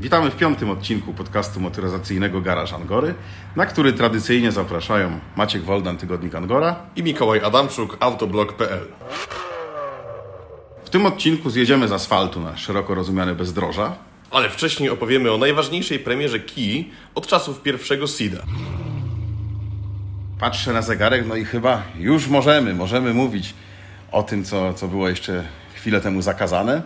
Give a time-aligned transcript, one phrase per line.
[0.00, 3.14] Witamy w piątym odcinku podcastu motoryzacyjnego Garaż Angory,
[3.56, 6.76] na który tradycyjnie zapraszają Maciek Woldan, Tygodnik Angora.
[6.96, 8.86] i Mikołaj Adamczuk, autoblog.pl.
[10.84, 13.96] W tym odcinku zjedziemy z asfaltu na szeroko rozumiane bezdroża.
[14.30, 18.42] Ale wcześniej opowiemy o najważniejszej premierze Kia od czasów pierwszego SIDA.
[20.38, 23.54] Patrzę na zegarek, no i chyba już możemy, możemy mówić
[24.12, 25.44] o tym, co, co było jeszcze
[25.74, 26.82] chwilę temu zakazane.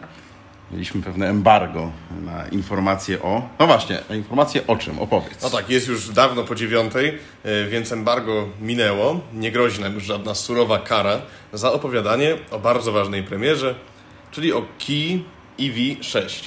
[0.71, 1.93] Mieliśmy pewne embargo
[2.25, 3.49] na informacje o...
[3.59, 4.99] No właśnie, na informacje o czym?
[4.99, 5.43] Opowiedz.
[5.43, 9.21] No tak, jest już dawno po dziewiątej, y, więc embargo minęło.
[9.33, 11.21] Nie grozi nam już żadna surowa kara
[11.53, 13.75] za opowiadanie o bardzo ważnej premierze,
[14.31, 15.19] czyli o Kia
[15.59, 16.45] EV6.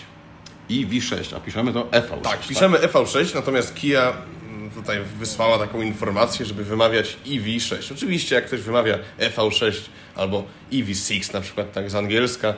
[0.69, 2.21] I V6, a piszemy to EV6.
[2.21, 4.13] Tak, piszemy EV6, natomiast Kia
[4.49, 7.93] mm, tutaj wysłała taką informację, żeby wymawiać EV6.
[7.93, 9.73] Oczywiście jak ktoś wymawia EV6
[10.15, 12.53] albo EV6 na przykład tak z angielska,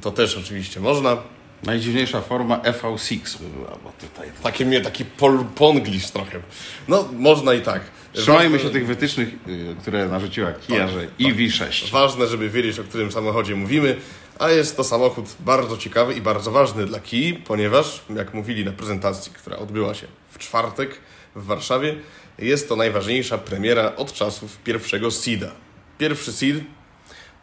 [0.00, 1.16] to też oczywiście można.
[1.62, 4.28] Najdziwniejsza forma EV6 by była, bo tutaj...
[4.42, 6.40] Taki mnie taki pol, ponglish trochę.
[6.88, 7.82] No, można i tak.
[8.12, 11.10] Trzymajmy Ważne- się tych wytycznych, y, które narzuciła Kia, Tak, że tak.
[11.18, 11.90] i V6.
[11.90, 13.96] Ważne, żeby wiedzieć, o którym samochodzie mówimy,
[14.38, 18.72] a jest to samochód bardzo ciekawy i bardzo ważny dla Kii, ponieważ, jak mówili na
[18.72, 20.98] prezentacji, która odbyła się w czwartek
[21.36, 21.94] w Warszawie,
[22.38, 25.50] jest to najważniejsza premiera od czasów pierwszego SIDA.
[25.98, 26.64] Pierwszy SID,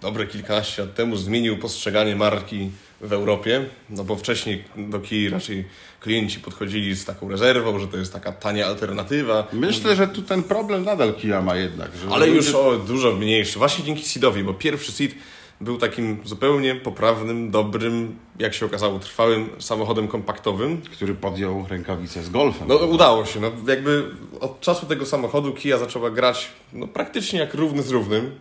[0.01, 2.69] dobre kilkanaście lat temu, zmienił postrzeganie marki
[3.01, 5.65] w Europie, no bo wcześniej do Kii raczej
[5.99, 10.43] klienci podchodzili z taką rezerwą, że to jest taka tania alternatywa, Myślę, że tu ten
[10.43, 11.91] problem nadal Kia ma jednak.
[12.11, 13.59] Ale ludzie- już o dużo mniejszy.
[13.59, 15.15] Właśnie dzięki Seedowi, bo pierwszy Seed
[15.61, 20.81] był takim zupełnie poprawnym, dobrym, jak się okazało, trwałym samochodem kompaktowym.
[20.81, 22.67] Który podjął rękawicę z Golfem.
[22.67, 23.39] No udało się.
[23.39, 24.03] No, jakby
[24.39, 28.31] od czasu tego samochodu Kia zaczęła grać no, praktycznie jak równy z równym.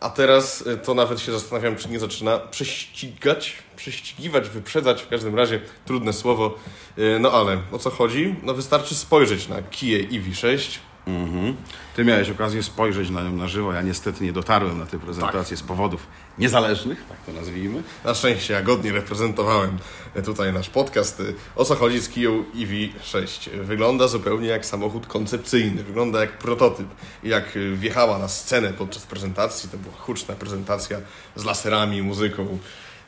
[0.00, 5.34] A teraz y, to nawet się zastanawiam, czy nie zaczyna prześcigać, prześcigiwać, wyprzedzać, w każdym
[5.34, 6.54] razie trudne słowo.
[6.98, 8.34] Y, No ale o co chodzi?
[8.42, 11.56] No wystarczy spojrzeć na Kia EV6, Mhm.
[11.96, 13.72] Ty miałeś okazję spojrzeć na nią na żywo.
[13.72, 16.06] Ja niestety nie dotarłem na tę prezentację z powodów
[16.38, 17.82] niezależnych, tak to nazwijmy.
[18.04, 19.78] Na szczęście ja godnie reprezentowałem
[20.24, 21.22] tutaj nasz podcast.
[21.56, 23.50] O co chodzi z Kiją EV6?
[23.50, 26.86] Wygląda zupełnie jak samochód koncepcyjny, wygląda jak prototyp.
[27.22, 30.98] Jak wjechała na scenę podczas prezentacji, to była huczna prezentacja
[31.36, 32.58] z laserami, muzyką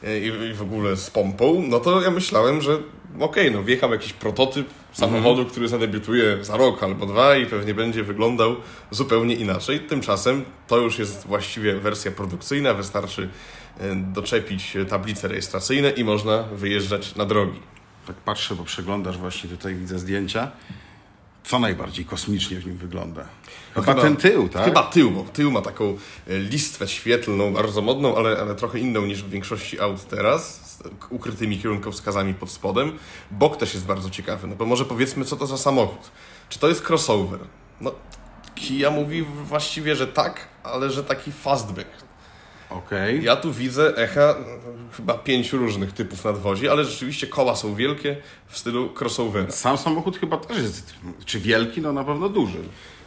[0.03, 2.79] i, i w ogóle z pompą, no to ja myślałem, że
[3.21, 8.05] okej, no wjechał jakiś prototyp samochodu, który zadebiutuje za rok albo dwa i pewnie będzie
[8.05, 8.57] wyglądał
[8.91, 9.81] zupełnie inaczej.
[9.81, 13.29] Tymczasem to już jest właściwie wersja produkcyjna, wystarczy
[13.81, 17.61] e, doczepić tablice rejestracyjne i można wyjeżdżać na drogi.
[18.07, 20.51] Tak patrzę, bo przeglądasz właśnie tutaj, widzę zdjęcia.
[21.49, 23.25] Co najbardziej kosmicznie w nim wygląda?
[23.75, 24.65] Chyba, ten tył, tak?
[24.65, 29.07] Chyba tył, bo tył ma taką e, listwę świetlną, bardzo modną, ale, ale trochę inną
[29.07, 32.99] niż w większości aut teraz, z ukrytymi kierunkowskazami pod spodem.
[33.31, 36.11] Bok też jest bardzo ciekawy, no bo może powiedzmy, co to za samochód.
[36.49, 37.41] Czy to jest crossover?
[37.81, 37.93] No,
[38.55, 42.08] Kia mówi właściwie, że tak, ale że taki fastback.
[42.71, 43.25] Okej.
[43.25, 44.35] Ja tu widzę echa e,
[44.97, 48.17] chyba pięciu różnych typów nadwozia, ale rzeczywiście koła są wielkie
[48.49, 49.51] w stylu crossovera.
[49.51, 51.81] Sam samochód chyba też jest, czy wielki?
[51.81, 52.59] No na pewno duży.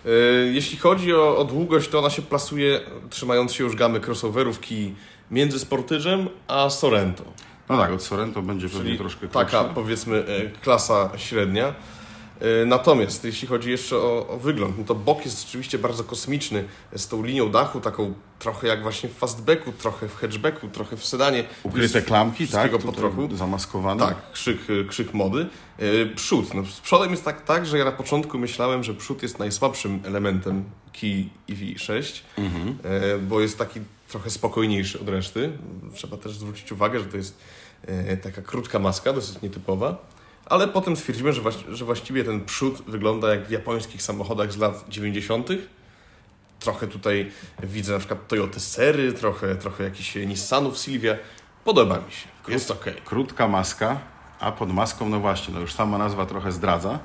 [0.06, 0.10] E,
[0.52, 2.80] Jeśli chodzi o, o długość, to ona się plasuje,
[3.10, 4.96] trzymając się już gamy crossoverów Kii
[5.32, 7.24] między Sportydżem a Sorento.
[7.70, 9.76] No tak, od Sorento będzie pewnie Czyli troszkę taka, krótszy.
[9.76, 11.74] powiedzmy, e, klasa średnia.
[12.42, 16.64] E, Natomiast jeśli chodzi jeszcze o, o wygląd, no to bok jest rzeczywiście bardzo kosmiczny,
[16.96, 21.06] z tą linią dachu, taką trochę jak właśnie w fastbacku, trochę w hatchbacku, trochę w
[21.06, 21.44] sedanie.
[21.64, 22.72] Ukryte klamki, tak?
[22.72, 23.36] po trochu.
[23.36, 24.06] Zamaskowane.
[24.06, 24.58] Tak, krzyk,
[24.90, 25.48] krzyk mody.
[25.80, 26.54] E, Przód.
[26.54, 30.00] No, z przodem jest tak, tak, że ja na początku myślałem, że przód jest najsłabszym
[30.06, 30.64] elementem
[31.02, 32.22] Key EV6,
[32.84, 35.52] e, bo jest taki trochę spokojniejszy od reszty.
[35.94, 37.38] Trzeba też zwrócić uwagę, że to jest
[37.88, 39.98] e, taka krótka maska, dosyć nietypowa.
[40.46, 44.58] Ale potem stwierdziłem, że, właści- że właściwie ten przód wygląda jak w japońskich samochodach z
[44.58, 45.48] lat 90.
[46.60, 47.32] Trochę tutaj
[47.64, 51.16] widzę na przykład Toyota Sery, trochę, trochę jakichś Nissanów Silvia.
[51.64, 52.28] Podoba mi się.
[52.48, 52.94] Jest okej.
[53.06, 54.00] Krótka maska,
[54.40, 57.00] a pod maską, no właśnie, no już sama nazwa trochę zdradza,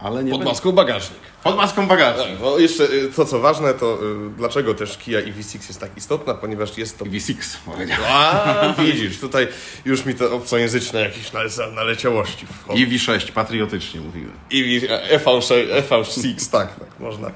[0.00, 1.18] ale nie Pod będzie- maską bagażnik.
[1.44, 2.28] Pod maską bagażnik.
[2.28, 5.96] Tak, no jeszcze y, to co ważne, to y, dlaczego też Kia EV6 jest tak
[5.96, 7.04] istotna, ponieważ jest to...
[7.04, 7.34] V6,
[7.66, 8.04] powiedziałem.
[8.08, 9.48] A, widzisz, tutaj
[9.84, 12.78] już mi to obcojęzyczne jakieś nale- naleciałości wchodzą.
[12.78, 14.30] I V6, patriotycznie mówimy.
[14.52, 17.30] EV, EV6, EV6, tak, tak, można.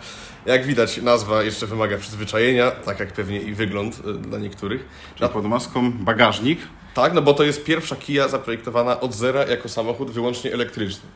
[0.48, 4.84] Jak widać, nazwa jeszcze wymaga przyzwyczajenia, tak jak pewnie i wygląd y, dla niektórych.
[5.14, 6.58] Czyli pod maską bagażnik,
[6.94, 11.08] Tak, no bo to jest pierwsza Kia zaprojektowana od zera jako samochód wyłącznie elektryczny.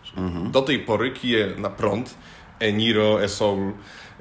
[0.51, 2.15] Do tej pory Kia na prąd,
[2.61, 3.73] e-Niro, e-Soul,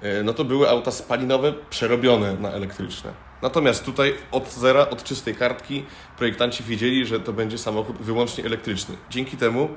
[0.02, 3.14] e, no to były auta spalinowe przerobione na elektryczne.
[3.42, 5.84] Natomiast tutaj od zera, od czystej kartki
[6.18, 8.96] projektanci wiedzieli, że to będzie samochód wyłącznie elektryczny.
[9.10, 9.70] Dzięki temu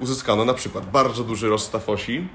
[0.00, 2.28] uzyskano na przykład bardzo duży rozstaw osi,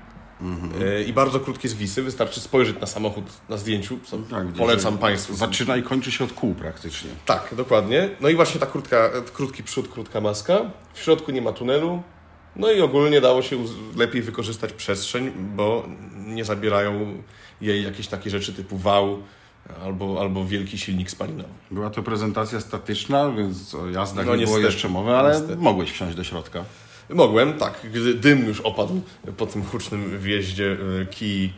[0.81, 2.03] e, I bardzo krótkie zwisy.
[2.03, 3.99] Wystarczy spojrzeć na samochód na zdjęciu.
[4.05, 5.35] Co Tak, polecam Państwu.
[5.35, 7.09] Zaczyna i kończy się od kół praktycznie.
[7.25, 8.09] Tak, dokładnie.
[8.21, 10.59] No i właśnie ta krótka, krótki przód, krótka maska.
[10.93, 12.03] W środku nie ma tunelu.
[12.55, 13.57] No i ogólnie dało się
[13.95, 17.23] lepiej wykorzystać przestrzeń, bo nie zabierają
[17.61, 19.23] jej jakieś takie rzeczy typu wał
[19.83, 21.49] albo, albo wielki silnik spalinowy.
[21.71, 25.55] Była to prezentacja statyczna, więc o jazdach No nie było niestety, jeszcze mowy, ale niestety.
[25.55, 26.63] mogłeś wsiąść do środka.
[27.09, 29.01] Mogłem, tak, gdy dym już opadł
[29.37, 30.71] po tym hucznym wjeździe
[31.01, 31.49] e, Key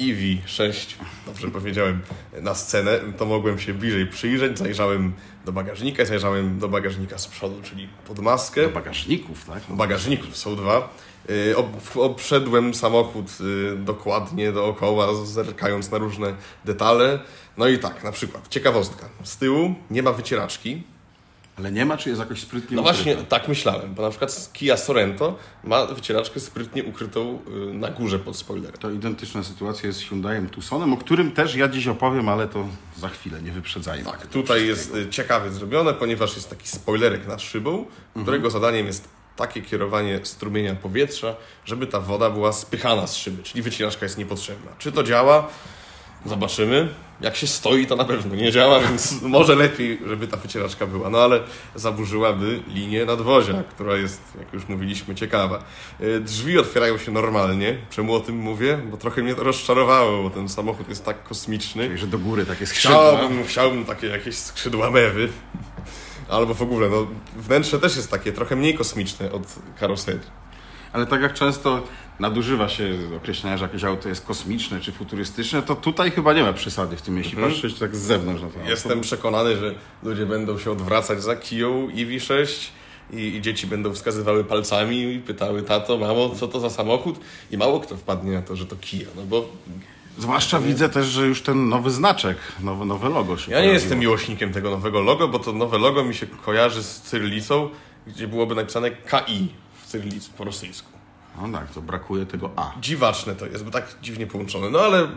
[0.00, 0.94] EV6,
[1.26, 2.00] dobrze powiedziałem,
[2.40, 4.58] na scenę, to mogłem się bliżej przyjrzeć.
[4.58, 5.12] Zajrzałem
[5.44, 8.62] do bagażnika, zajrzałem do bagażnika z przodu, czyli pod maskę.
[8.62, 9.62] Do bagażników, tak?
[9.68, 10.94] bagażników są dwa.
[11.56, 16.34] Ob- Obszedłem samochód y, dokładnie dookoła, zerkając na różne
[16.64, 17.18] detale.
[17.56, 19.08] No i tak, na przykład, ciekawostka.
[19.22, 20.82] Z tyłu nie ma wycieraczki.
[21.58, 24.76] Ale nie ma, czy jest jakoś sprytnie No właśnie, tak myślałem, bo na przykład Kia
[24.76, 27.38] Sorento ma wycieraczkę sprytnie ukrytą
[27.70, 28.78] y, na górze pod spoilerem.
[28.80, 32.68] To identyczna sytuacja jest z Hyundaiem Tucsonem, o którym też ja dziś opowiem, ale to
[32.96, 34.04] za chwilę, nie wyprzedzajmy.
[34.04, 37.86] Tak, tutaj jest y, ciekawie zrobione, ponieważ jest taki spoilerek nad szybą,
[38.22, 43.62] którego zadaniem jest takie kierowanie strumienia powietrza, żeby ta woda była spychana z szyby, czyli
[43.62, 44.70] wycieraczka jest niepotrzebna.
[44.78, 45.48] Czy to działa?
[46.24, 46.88] Zobaczymy.
[47.20, 51.10] Jak się stoi, to na pewno nie działa, więc może lepiej, żeby ta wycieraczka była.
[51.10, 51.40] No ale
[51.74, 55.64] zaburzyłaby linię nadwozia, która jest, jak już mówiliśmy, ciekawa.
[56.00, 57.78] Y, Drzwi otwierają się normalnie.
[57.90, 58.78] Czemu o tym mówię?
[58.90, 61.86] Bo trochę mnie to rozczarowało, bo ten samochód jest tak kosmiczny.
[61.86, 63.16] Czyli, że do góry takie skrzydła.
[63.16, 65.28] Chciałbym, chciałbym takie jakieś skrzydła mewy.
[66.28, 69.42] Albo w ogóle, no, wnętrze też jest takie trochę mniej kosmiczne od
[69.80, 70.20] karoserii.
[70.92, 71.82] Ale tak jak często
[72.20, 76.52] nadużywa się określenia, że jakieś auto jest kosmiczne czy futurystyczne, to tutaj chyba nie ma
[76.52, 78.70] przesady w tym, jeśli patrzeć tak z zewnątrz na to auto.
[78.70, 82.68] Jestem przekonany, że ludzie będą się odwracać za Kiją EV6
[83.12, 87.20] i, i dzieci będą wskazywały palcami i pytały, tato, mamo, co to za samochód?
[87.50, 89.48] I mało kto wpadnie na to, że to Kia, no bo
[90.18, 93.74] Zwłaszcza widzę też, że już ten nowy znaczek, nowe, nowe logo się ja nie pojawiło.
[93.74, 97.68] jestem miłośnikiem tego nowego logo, bo to nowe logo mi się kojarzy z cyrylicą,
[98.06, 99.48] gdzie byłoby napisane KI
[99.82, 100.95] w cyrylicy po rosyjsku.
[101.42, 102.72] No tak, to brakuje tego A.
[102.80, 104.70] Dziwaczne to jest, bo tak dziwnie połączone.
[104.70, 105.08] No ale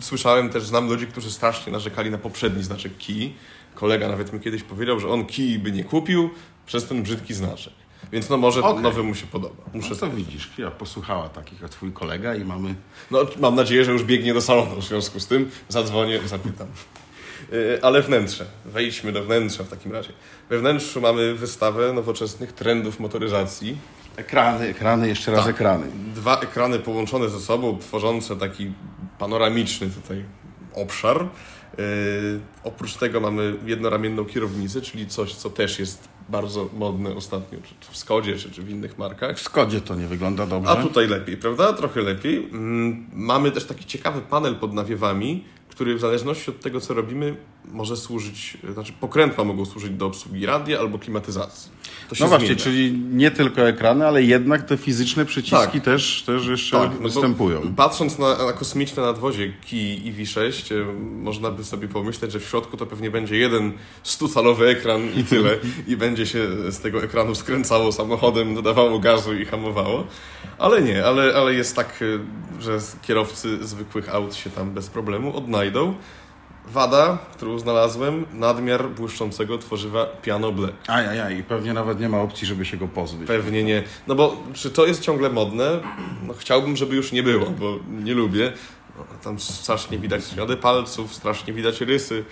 [0.00, 3.32] słyszałem też, znam ludzi, którzy strasznie narzekali na poprzedni znaczek Key.
[3.74, 6.30] Kolega nawet mi kiedyś powiedział, że on Key by nie kupił
[6.66, 7.72] przez ten brzydki znaczek.
[8.12, 8.82] Więc no może Okej.
[8.82, 9.64] nowy mu się podoba.
[9.74, 12.74] Muszę No to widzisz, ja posłuchała takich jak twój kolega i mamy...
[13.10, 15.50] No, mam nadzieję, że już biegnie do salonu w związku z tym.
[15.68, 16.66] Zadzwonię, zapytam.
[17.52, 18.46] Yy, Ale wnętrze.
[18.64, 20.12] Wejdźmy do wnętrza w takim razie.
[20.50, 23.76] We wnętrzu mamy wystawę nowoczesnych trendów motoryzacji.
[24.24, 25.54] Ekrany, ekrany, jeszcze raz Tak.
[25.54, 25.86] ekrany.
[26.14, 28.72] Dwa ekrany połączone ze sobą, tworzące taki
[29.18, 30.24] panoramiczny tutaj
[30.74, 31.26] obszar.
[31.78, 31.84] Yy,
[32.64, 37.96] oprócz tego mamy jednoramienną kierownicę, czyli coś, co też jest bardzo modne ostatnio, czy w
[37.96, 39.36] Skodzie, czy, czy w innych markach.
[39.36, 40.70] W Skodzie to nie wygląda dobrze.
[40.70, 41.72] A tutaj lepiej, prawda?
[41.72, 42.36] Trochę lepiej.
[42.52, 47.36] Mm, Mamy też taki ciekawy panel pod nawiewami, który w zależności od tego, co robimy,
[47.72, 51.70] może służyć, znaczy pokrętła mogą służyć do obsługi radia albo klimatyzacji.
[52.20, 52.62] No właśnie, zmienia.
[52.62, 55.84] czyli nie tylko ekrany, ale jednak te fizyczne przyciski Tak.
[55.84, 57.74] też, też jeszcze Tak, no występują.
[57.76, 62.76] Patrząc na, na kosmiczne nadwozie Key EV6, e, można by sobie pomyśleć, że w środku
[62.76, 63.72] to pewnie będzie jeden
[64.04, 65.58] 100-calowy ekran i tyle.
[65.86, 70.04] I będzie się z tego ekranu skręcało samochodem, dodawało gazu i hamowało.
[70.58, 72.02] Ale nie, ale, ale jest tak,
[72.58, 75.94] e, że kierowcy zwykłych aut się tam bez problemu odnajdą.
[76.68, 80.68] Wada, którą znalazłem, nadmiar błyszczącego tworzywa piano ble.
[80.88, 83.28] Ajajaj, i pewnie nawet nie ma opcji, żeby się go pozbyć.
[83.28, 83.82] Pewnie nie.
[84.06, 85.80] No bo czy to jest ciągle modne?
[86.26, 88.52] No chciałbym, żeby już nie było, bo nie lubię.
[88.98, 92.24] No, Tam strasznie widać ślady palców, strasznie widać rysy.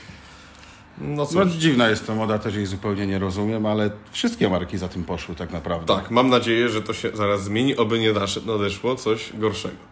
[1.00, 1.34] No cóż.
[1.36, 5.04] No dziwna jest to moda, też jej zupełnie nie rozumiem, ale wszystkie marki za tym
[5.04, 5.94] poszły tak naprawdę.
[5.94, 8.12] Tak, mam nadzieję, że to się zaraz zmieni, oby nie
[8.46, 9.87] nadeszło coś gorszego.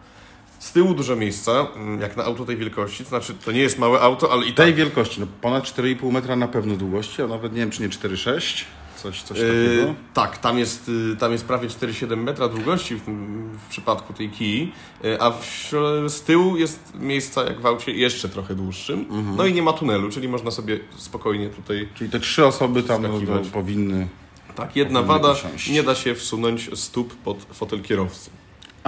[0.59, 3.79] Z tyłu dużo miejsca, mm, jak na auto tej wielkości, to znaczy to nie jest
[3.79, 4.75] małe auto, ale i Tej tak.
[4.75, 8.63] wielkości, no ponad 4,5 metra na pewno długości, a nawet nie wiem, czy nie 4,6,
[8.97, 9.53] coś, coś takiego.
[9.53, 14.13] Yy, tak, tam jest, yy, tam jest prawie 4,7 metra długości w, tym, w przypadku
[14.13, 14.71] tej kij,
[15.03, 15.69] yy, a w,
[16.07, 19.05] z tyłu jest miejsca jak w aucie jeszcze trochę dłuższym.
[19.37, 21.87] No i nie ma tunelu, czyli można sobie spokojnie tutaj.
[21.95, 23.45] Czyli te trzy osoby tam no, Wskakiwać.
[23.45, 24.07] no, powinny...
[24.55, 25.69] Tak, jedna Powinny wada, usiąść.
[25.69, 28.29] nie da się wsunąć stóp pod fotel kierowcy.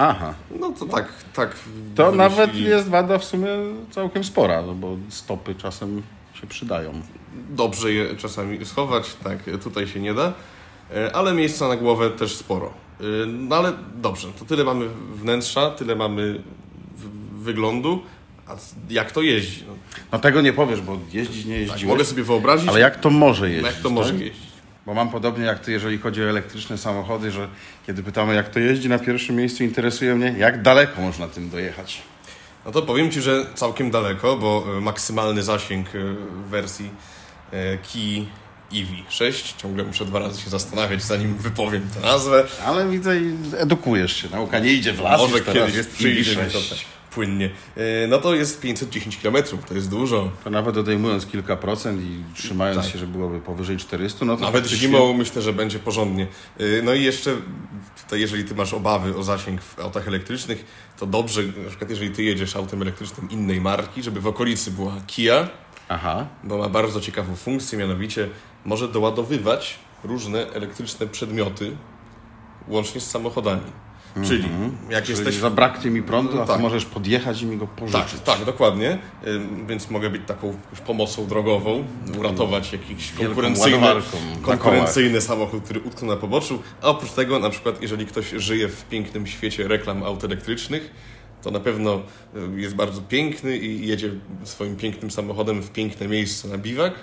[0.00, 1.54] Aha, No to tak, tak.
[1.94, 2.18] to wymyślili.
[2.18, 3.48] nawet jest wada w sumie
[3.90, 6.02] całkiem spora, no bo stopy czasem
[6.40, 6.92] się przydają.
[7.50, 10.32] Dobrze je czasami schować, tak, tutaj się nie da,
[10.96, 12.66] E, ale miejsca na głowę też sporo.
[13.00, 16.42] E, No ale dobrze, to tyle mamy wnętrza, tyle mamy
[17.32, 18.02] wyglądu,
[18.46, 18.56] A
[18.90, 19.64] jak to jeździ?
[19.68, 19.74] No,
[20.12, 21.84] No tego nie powiesz, bo jeździć nie tak, jeździłeś.
[21.84, 23.66] mogę sobie wyobrazić, Ale jak to może jeździć?
[23.72, 24.20] jak to może tak?
[24.20, 24.49] jeździć.
[24.86, 27.48] Bo mam podobnie jak ty, jeżeli chodzi o elektryczne samochody, że
[27.86, 32.02] kiedy pytamy jak to jeździ, na pierwszym miejscu interesuje mnie, jak daleko można tym dojechać.
[32.64, 35.98] No to powiem Ci, że całkiem daleko, bo e, maksymalny zasięg e,
[36.44, 36.90] w wersji
[37.52, 38.26] e, Key
[38.72, 42.46] EV6, ciągle muszę dwa razy się zastanawiać, zanim wypowiem tę nazwę.
[42.66, 43.12] Ale widzę
[43.58, 44.28] edukujesz się.
[44.28, 46.52] Nauka nie idzie w las, Może kiedyś jest przyjdzie mi EV6.
[46.52, 47.50] to płynnie.
[47.76, 49.36] E, No to jest 510 km,
[49.68, 50.30] to jest dużo.
[50.44, 52.92] To nawet odejmując kilka procent i trzymając Tak.
[52.92, 56.26] się, że byłoby powyżej 400, no to Nawet faktycznie- zimą myślę, że będzie porządnie.
[56.58, 57.36] Yy, No i jeszcze,
[58.02, 60.64] tutaj jeżeli ty masz obawy o zasięg w autach elektrycznych,
[60.98, 64.92] to dobrze, na przykład jeżeli ty jedziesz autem elektrycznym innej marki, żeby w okolicy była
[65.06, 65.48] Kia,
[65.88, 66.26] Aha.
[66.44, 68.28] bo ma bardzo ciekawą funkcję, mianowicie
[68.64, 71.76] może doładowywać różne elektryczne przedmioty
[72.68, 73.62] łącznie z samochodami.
[74.24, 74.48] Czyli
[74.90, 75.34] jak Czyli jesteś...
[75.34, 76.56] zabraknie mi prądu, a Tak.
[76.56, 78.20] ty możesz podjechać i mi go pożyczyć.
[78.24, 78.98] Tak, tak, dokładnie.
[79.66, 81.84] Więc mogę być taką pomocą drogową,
[82.18, 83.86] uratować jakiś Wielką konkurencyjny,
[84.42, 86.62] konkurencyjny samochód, który utknął na poboczu.
[86.82, 90.90] A oprócz tego, na przykład, jeżeli ktoś żyje w pięknym świecie reklam aut elektrycznych,
[91.42, 92.02] to na pewno
[92.56, 94.10] y, jest bardzo piękny i jedzie
[94.44, 96.94] swoim pięknym samochodem w piękne miejsce na biwak.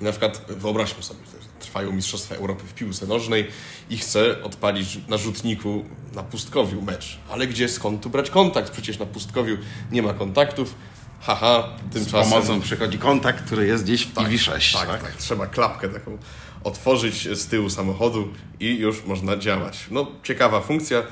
[0.00, 3.46] I na przykład wyobraźmy sobie, że trwają Mistrzostwa Europy w piłce nożnej
[3.90, 5.84] i chce odpalić na rzutniku
[6.14, 7.18] na pustkowiu mecz.
[7.30, 8.72] Ale gdzie, skąd tu brać kontakt?
[8.72, 9.56] Przecież na pustkowiu
[9.92, 10.74] nie ma kontaktów.
[11.20, 12.30] Haha, Z tymczasem...
[12.30, 14.86] pomocą przychodzi kontakt, który jest gdzieś w EV6.
[14.86, 16.18] Tak, tak, Trzeba klapkę taką
[16.64, 18.28] otworzyć z tyłu samochodu
[18.60, 19.86] i już można działać.
[19.90, 21.02] No, ciekawa funkcja.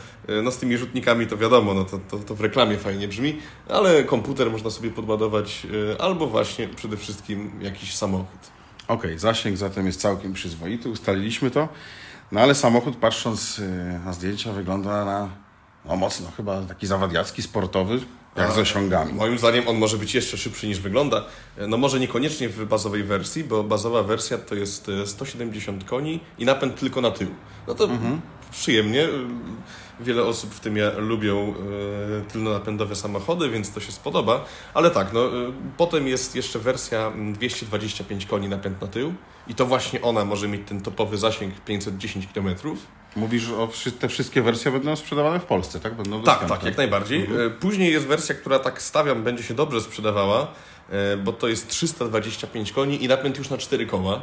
[0.42, 4.04] No, z tymi rzutnikami to wiadomo, no, to, to, to w reklamie fajnie brzmi, ale
[4.04, 8.40] komputer można sobie podładować e, albo właśnie przede wszystkim jakiś samochód.
[8.90, 11.68] Okej, zasięg zatem jest całkiem przyzwoity, ustaliliśmy to.
[12.32, 15.28] No ale samochód, patrząc y, na zdjęcia, wygląda na
[15.84, 18.00] no, mocno chyba taki zawadiacki, sportowy,
[18.36, 19.12] jak z osiągami.
[19.12, 21.24] Moim zdaniem on może być jeszcze szybszy niż wygląda.
[21.68, 26.44] No może niekoniecznie w bazowej wersji, bo bazowa wersja to jest e, 170 koni i
[26.44, 27.28] napęd tylko na tył.
[27.66, 27.88] No to
[28.50, 29.08] przyjemnie.
[30.02, 31.54] Wiele osób w tym ja lubią
[32.18, 34.44] e, tylnonapędowe samochody, więc to się spodoba.
[34.74, 35.30] Ale tak, no, e,
[35.76, 39.14] potem jest jeszcze wersja mm, 225 koni napęd na tył
[39.48, 42.48] i to właśnie ona może mieć ten topowy zasięg 510 km.
[43.16, 45.94] Mówisz, o wszy- te wszystkie wersje będą sprzedawane w Polsce, tak?
[45.94, 47.22] Będą Tak, tak, jak najbardziej.
[47.46, 50.46] E, Później jest wersja, która tak stawiam, będzie się dobrze sprzedawała,
[51.24, 54.20] bo to jest 325 koni i napęd już na 4 koła.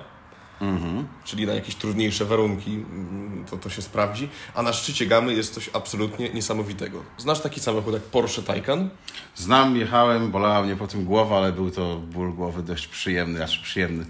[1.23, 4.29] Czyli na jakieś trudniejsze warunki mm, to, to się sprawdzi.
[4.55, 7.03] A na szczycie gamy jest coś absolutnie niesamowitego.
[7.17, 8.89] Znasz taki samochód jak Porsche Taycan?
[9.35, 13.59] Znam, jechałem, bolała mnie po tym głowa, ale był to ból głowy dość przyjemny, aż
[13.59, 14.05] przyjemny.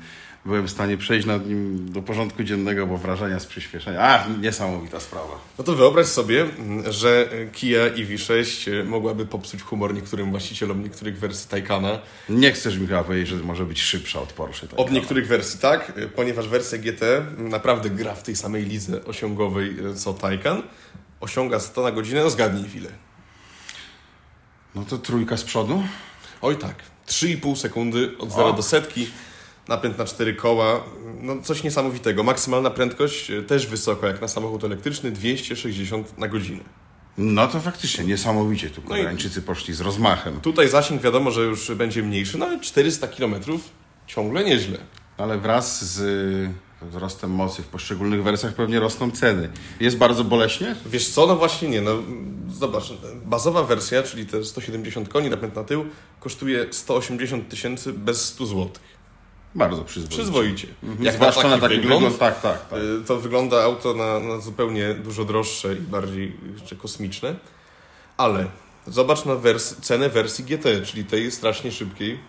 [0.47, 3.99] Byłem w stanie przejść nad nim do porządku dziennego, bo wrażenia z przyspieszenia.
[4.01, 5.39] Ach, niesamowita sprawa.
[5.57, 6.45] No to wyobraź sobie,
[6.89, 11.99] że Kia EV6 mogłaby popsuć humor niektórym właścicielom niektórych wersji Taycana.
[12.29, 14.67] Nie chcesz mi chyba powiedzieć, że może być szybsza od Porsche.
[14.67, 17.01] Tak Od niektórych wersji tak, ponieważ wersja GT
[17.37, 20.63] naprawdę gra w tej samej lidze osiągowej e, co Taycan.
[21.19, 22.89] Osiąga 100 na godzinę, no zgadnij ile.
[24.75, 25.83] No to trójka z przodu?
[26.41, 26.75] Oj tak,
[27.07, 28.53] 3,5 sekundy od 0 O.
[28.53, 29.07] do setki,
[29.67, 30.83] napęd na 4 koła,
[31.21, 32.23] no coś niesamowitego.
[32.23, 36.63] Maksymalna prędkość e, też wysoka, jak na samochód elektryczny, 260 na godzinę.
[37.17, 40.41] No to faktycznie niesamowicie tu i- Koreańczycy poszli z rozmachem.
[40.41, 43.35] Tutaj zasięg wiadomo, że już będzie mniejszy, no ale 400 km
[44.07, 44.77] ciągle nieźle.
[45.17, 46.49] Ale wraz z
[46.81, 49.49] wzrostem mocy w poszczególnych wersjach pewnie rosną ceny.
[49.79, 50.75] Jest bardzo boleśnie?
[50.85, 51.91] Wiesz co, no właśnie nie, no
[52.49, 52.93] zobacz,
[53.25, 55.85] bazowa wersja, czyli te 170 koni, napęd na tył,
[56.19, 58.69] kosztuje 180 tysięcy bez 100 zł.
[59.55, 60.17] Bardzo przyzwoicie.
[60.17, 60.67] Przyzwoicie.
[60.83, 61.03] Mhm.
[61.05, 62.19] Jak Zwłaszcza na taki, na taki wygląd, wygląd.
[62.19, 62.79] Tak, tak, tak.
[62.79, 67.35] y, to wygląda auto na, na zupełnie dużo droższe i bardziej jeszcze kosmiczne.
[68.17, 68.45] Ale
[68.87, 72.19] zobacz na wers- cenę wersji GT, czyli tej strasznie szybkiej,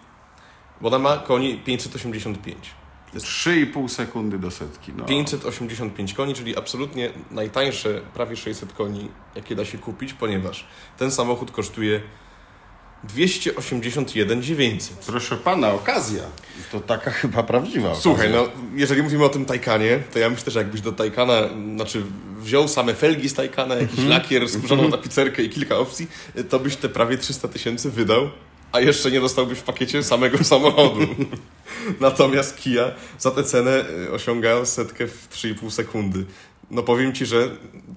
[0.81, 2.71] bo ona ma koni 585.
[3.15, 4.93] 3,5 sekundy do setki.
[4.97, 5.05] No.
[5.05, 10.67] 585 koni, czyli absolutnie najtańsze, prawie 600 koni, jakie da się kupić, ponieważ
[10.99, 12.01] ten samochód kosztuje
[13.05, 14.97] 281 900.
[14.97, 16.23] Proszę pana, okazja.
[16.73, 18.53] To taka chyba prawdziwa Słuchaj, okazja.
[18.57, 22.03] no jeżeli mówimy o tym Taycanie, to ja myślę, że jakbyś do Taycana, znaczy
[22.41, 26.07] wziął same felgi z Taycana, jakiś lakier, skórzaną tapicerkę i kilka opcji,
[26.49, 28.31] to byś te prawie 300 tysięcy wydał,
[28.73, 31.07] a jeszcze nie dostałbyś w pakiecie samego samochodu.
[32.01, 36.25] Natomiast Kia za tę cenę y, osiąga setkę w 3,5 sekundy.
[36.71, 37.49] No powiem Ci, że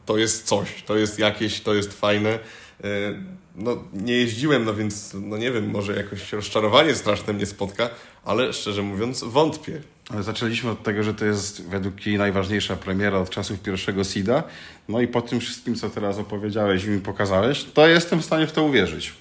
[0.06, 2.40] to jest coś, to jest jakieś, to jest fajne.
[2.86, 7.90] Y, No nie jeździłem, no więc no nie wiem, może jakoś rozczarowanie straszne mnie spotka,
[8.26, 9.82] ale szczerze mówiąc wątpię.
[10.10, 14.44] Ale zaczęliśmy od tego, że to jest według jej najważniejsza premiera od czasów pierwszego SIDA.
[14.90, 18.48] No i po tym wszystkim, co teraz opowiedziałeś i mi pokazałeś, to jestem w stanie
[18.48, 19.14] w to uwierzyć.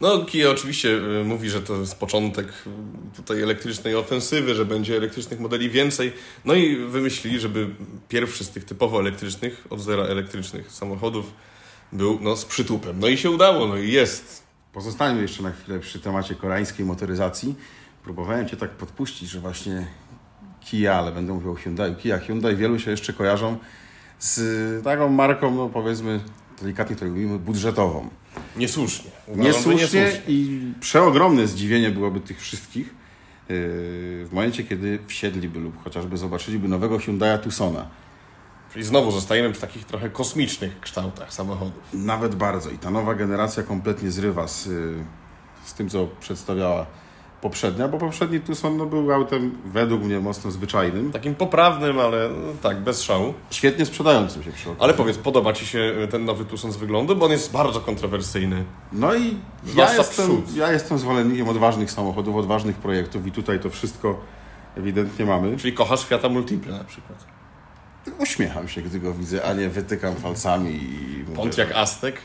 [0.00, 0.88] No, Kia oczywiście
[1.20, 2.46] y, mówi, że to jest początek
[3.16, 6.12] tutaj elektrycznej ofensywy, że będzie elektrycznych modeli więcej.
[6.44, 7.66] No i wymyślili, żeby
[8.08, 11.32] pierwszy z tych typowo elektrycznych, od zera elektrycznych samochodów
[11.92, 13.00] był no, z przytupem.
[13.00, 14.42] No i się udało, no i jest.
[14.72, 17.54] Pozostańmy jeszcze na chwilę przy temacie koreańskiej motoryzacji.
[18.04, 19.86] Próbowałem Cię tak podpuścić, że właśnie
[20.60, 21.94] Kia, ale będę mówił o Hyundai.
[21.94, 23.58] Kia, Hyundai wielu się jeszcze kojarzą
[24.18, 26.20] z taką marką, no powiedzmy,
[26.62, 28.08] delikatnie to mówimy, budżetową.
[28.56, 29.10] Niesłusznie.
[29.26, 30.22] Uważam, Niesłusznie, niesłusznie.
[30.34, 32.94] i przeogromne zdziwienie byłoby tych wszystkich yy,
[34.24, 37.86] w momencie, kiedy wsiedliby lub chociażby zobaczyliby nowego Hyundai'a Tucsona.
[38.72, 41.82] Czyli znowu zostajemy w takich trochę kosmicznych kształtach samochodów.
[41.92, 42.70] Nawet bardzo.
[42.70, 44.94] I ta nowa generacja kompletnie zrywa z, yy,
[45.64, 46.86] z tym, co przedstawiała
[47.40, 52.52] poprzednia, bo poprzedni Tucson no, był autem według mnie mocno zwyczajnym, Takim poprawnym, ale no,
[52.62, 53.34] tak, bez szału.
[53.50, 54.84] świetnie sprzedającym się przy okazji.
[54.84, 57.16] Ale powiedz, podoba Ci się ten nowy Tucson z wyglądu?
[57.16, 58.64] Bo on jest bardzo kontrowersyjny.
[58.92, 59.36] No i
[59.74, 60.56] ja jestem, przód.
[60.56, 64.20] ja jestem zwolennikiem odważnych samochodów, odważnych projektów i tutaj to wszystko
[64.76, 65.56] ewidentnie mamy.
[65.56, 67.27] Czyli kochasz Fiata Multiple na przykład.
[68.18, 71.36] Uśmiecham się, gdy go widzę, a nie wytykam palcami i mówię,
[71.68, 72.20] że- Aztek.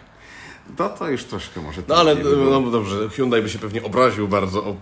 [0.79, 1.82] No to już troszkę może...
[1.88, 4.75] No ale no, dobrze, Hyundai by się pewnie obraził bardzo o y,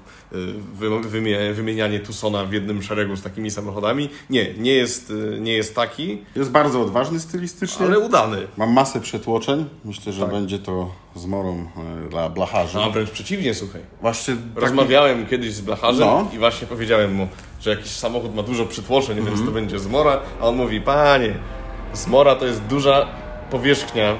[0.73, 4.09] wy- wymie- wymienianie Tucsona w jednym szeregu z takimi samochodami.
[4.29, 7.85] Nie, nie jest, y, nie jest taki, Jest bardzo odważny stylistycznie.
[7.85, 8.38] ale udany.
[8.57, 9.65] Mam masę przetłoczeń.
[9.85, 10.31] Myślę, że Tak.
[10.31, 11.67] będzie to zmorą
[12.05, 12.79] e, dla blacharzy.
[12.79, 13.81] A wręcz przeciwnie, słuchaj.
[14.01, 16.27] Właśnie taki- Rozmawiałem kiedyś z blacharzem No.
[16.33, 17.27] i właśnie powiedziałem mu,
[17.61, 21.33] że jakiś samochód ma dużo przytłoczeń, więc to będzie zmora, a on mówi, panie,
[21.93, 23.07] zmora to jest duża
[23.51, 24.15] powierzchnia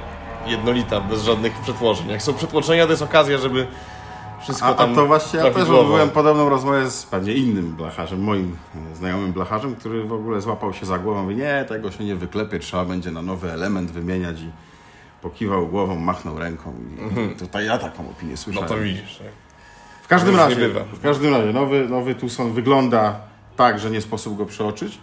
[0.48, 2.10] jednolita, bez żadnych przetłoczeń.
[2.10, 3.68] Jak są przetłoczenia, to jest okazja, żeby
[4.42, 8.24] wszystko A, a tam to właśnie ja też odbyłem podobną rozmowę z pewnie innym blacharzem,
[8.24, 8.58] moim
[8.94, 11.22] znajomym blacharzem, który w ogóle złapał się za głową.
[11.24, 14.50] Mówi, nie, tego się nie wyklepie, trzeba będzie na nowy element wymieniać i
[15.22, 16.74] pokiwał głową, machnął ręką.
[17.36, 18.70] I Tutaj ja taką opinię No słyszałem.
[18.70, 19.18] to widzisz.
[19.18, 19.28] tak.
[20.04, 23.16] W każdym razie, w każdym razie nowy, nowy Tucson wygląda
[23.56, 24.98] tak, że nie sposób go przeoczyć.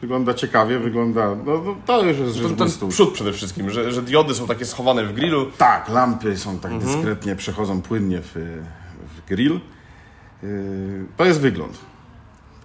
[0.00, 1.34] Wygląda ciekawie, wygląda.
[1.46, 4.46] No, no to już jest rzecz Ten, ten przód przede wszystkim, że, że diody są
[4.46, 5.46] takie schowane w grillu.
[5.58, 6.92] Tak, lampy są tak Mhm.
[6.92, 8.32] dyskretnie, przechodzą płynnie w,
[9.16, 9.60] w grill.
[10.42, 10.48] Yy,
[11.16, 11.78] To jest wygląd.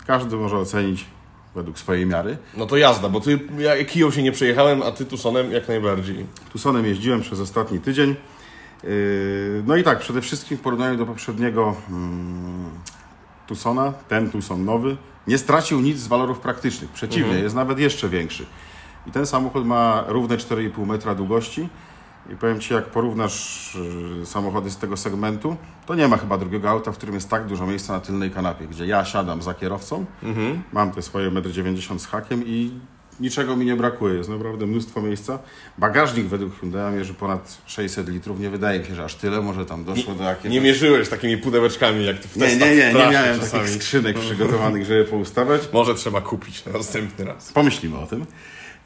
[0.08, 1.06] Każdy może ocenić
[1.56, 2.38] według swojej miary.
[2.58, 6.26] No to jazda, bo ty, ja Kiją się nie przejechałem, a ty Tucsonem jak najbardziej.
[6.52, 8.16] Tucsonem jeździłem przez ostatni tydzień.
[8.84, 8.90] Yy,
[9.68, 12.70] No i tak, przede wszystkim w porównaniu do poprzedniego mm,
[13.48, 16.90] Tucsona, ten Tucson nowy, nie stracił nic z walorów praktycznych.
[16.90, 18.46] Przeciwnie, jest nawet jeszcze większy.
[19.08, 21.70] I ten samochód ma równe 4,5 metra długości.
[22.34, 23.78] I powiem Ci, jak porównasz
[24.20, 25.56] yy, samochody z tego segmentu,
[25.86, 28.68] to nie ma chyba drugiego auta, w którym jest tak dużo miejsca na tylnej kanapie,
[28.68, 30.06] gdzie ja siadam za kierowcą,
[30.74, 32.72] mam te swoje 1,90 m z hakiem i
[33.22, 34.16] niczego mi nie brakuje.
[34.16, 35.40] Jest naprawdę mnóstwo miejsca.
[35.78, 38.40] Bagażnik według Hyundai mierzy ponad 600 litrów.
[38.40, 39.42] Nie wydaje mi się, że aż tyle.
[39.42, 40.52] Może tam doszło do jakiegoś...
[40.52, 43.64] Nie mierzyłeś takimi pudełeczkami jak ty w Nie, testach nie, nie, nie strasznie miałem czasami.
[43.64, 45.62] takich skrzynek przygotowanych, żeby poustawiać.
[45.74, 47.52] Może trzeba kupić na następny raz.
[47.52, 48.26] Pomyślimy o tym.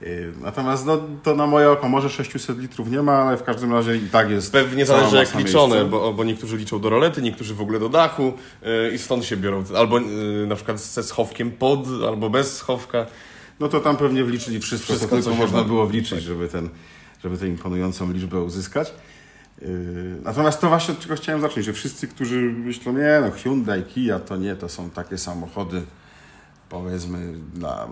[0.01, 3.73] Yy, Natomiast no, to na moje oko może 600 litrów nie ma, ale w każdym
[3.73, 4.51] razie i tak jest.
[4.51, 8.33] Pewnie zależy jak liczone, bo, bo niektórzy liczą do rolety, niektórzy w ogóle do dachu
[8.61, 9.63] yy, i stąd się biorą.
[9.77, 13.05] Albo yy, na przykład ze schowkiem pod, albo bez schowka.
[13.59, 16.69] No to tam pewnie wliczyli wszystko, Wszystko, co tylko można było wliczyć, żeby, ten,
[17.23, 18.93] żeby tę imponującą liczbę uzyskać.
[19.61, 19.67] Yy,
[20.23, 24.19] Natomiast to właśnie od czego chciałem zacząć, że wszyscy, którzy myślą, nie no, Hyundai, Kia
[24.19, 25.81] to nie, to są takie samochody
[26.69, 27.87] powiedzmy dla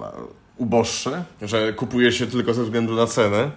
[0.57, 3.51] uboższe, Że kupuje się tylko ze względu na cenę.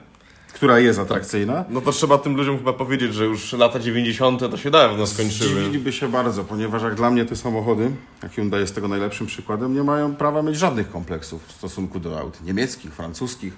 [0.57, 1.65] Która jest atrakcyjna.
[1.69, 4.41] No to trzeba tym ludziom chyba powiedzieć, że już lata 90.
[4.41, 5.51] to się dawno skończyły.
[5.51, 7.91] Zdziwiliby się bardzo, ponieważ jak dla mnie te samochody,
[8.23, 12.19] a Hyundai jest tego najlepszym przykładem, nie mają prawa mieć żadnych kompleksów w stosunku do
[12.19, 13.53] aut niemieckich, francuskich,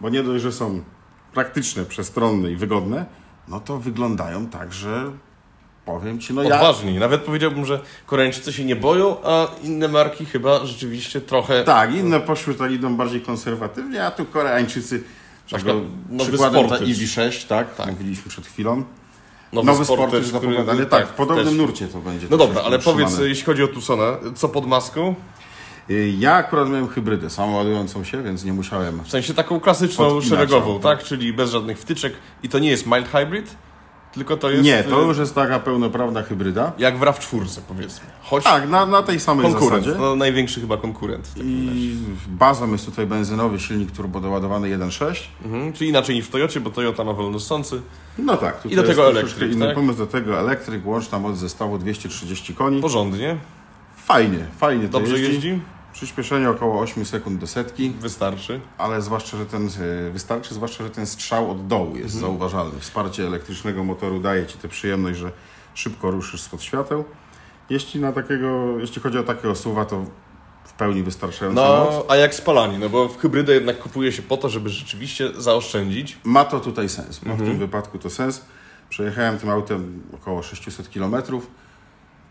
[0.00, 0.82] bo nie dość, że są
[1.34, 3.06] praktyczne, przestronne i wygodne,
[3.48, 5.12] no to wyglądają tak, że
[5.84, 6.54] powiem Ci, no ja...
[6.54, 6.98] Odważni.
[6.98, 11.64] Nawet powiedziałbym, że Koreańczycy się nie boją, a inne marki chyba rzeczywiście trochę...
[11.64, 15.04] Tak, inne poszły tak idą bardziej konserwatywnie, a tu Koreańczycy,
[15.58, 16.92] czego nowy przykładem ta Sportage.
[16.92, 17.86] EV6, tak, Tak.
[17.90, 18.84] mówiliśmy przed chwilą.
[19.52, 21.54] Nowy, Nowy Sportage, Sportage który- zapowiadany, tak, w podobnym też.
[21.56, 22.26] nurcie to będzie.
[22.30, 25.14] No dobra, ale powiedz, jeśli chodzi o Tucsona, co pod maską?
[25.90, 30.80] Y, Ja akurat miałem hybrydę samoładującą się, więc nie musiałem W sensie taką klasyczną, szeregową,
[30.80, 30.98] tak.
[30.98, 31.06] tak?
[31.08, 32.12] Czyli bez żadnych wtyczek.
[32.42, 33.56] I to nie jest mild hybrid,
[34.14, 34.64] tylko to jest...
[34.64, 36.72] Nie, to y, już jest taka pełnoprawna hybryda.
[36.78, 38.06] Jak w RAV4 powiedzmy.
[38.22, 40.02] Choć Tak, na, na tej samej konkurent, zasadzie.
[40.04, 41.30] no, największy chyba konkurent.
[41.36, 41.94] I
[42.28, 45.20] bazą jest tutaj benzynowy silnik turbodoładowany 1.6.
[45.44, 47.82] Mhm, czyli inaczej niż w Toyocie, bo Toyota ma wolnosący.
[48.18, 49.74] No tak, tutaj I do tego elektryk, inny tak?
[49.74, 52.80] pomysł do tego elektryk, łączna moc zestawu 230 koni.
[52.82, 53.36] Porządnie,
[53.96, 55.32] Fajnie, fajnie to dobrze jeździ.
[55.34, 55.60] jeździ,
[55.92, 58.60] Przyspieszenie około 8 sekund do setki, wystarczy.
[58.78, 62.20] ale zwłaszcza, że ten e, wystarczy, zwłaszcza, że ten strzał od dołu jest Mhm.
[62.20, 62.80] zauważalny.
[62.80, 65.32] Wsparcie elektrycznego motoru daje Ci tę przyjemność, że
[65.74, 67.04] szybko ruszysz spod świateł.
[67.70, 70.04] Jeśli, na takiego, jeśli chodzi o takiego suwa, to
[70.64, 71.90] w pełni wystarczająca moc.
[71.90, 72.78] No, a jak spalanie?
[72.78, 76.18] No bo w hybrydę jednak kupuje się po to, żeby rzeczywiście zaoszczędzić.
[76.24, 77.22] Ma to tutaj sens.
[77.22, 78.44] Ma w tym wypadku to sens.
[78.88, 81.16] Przejechałem tym autem około 600 km.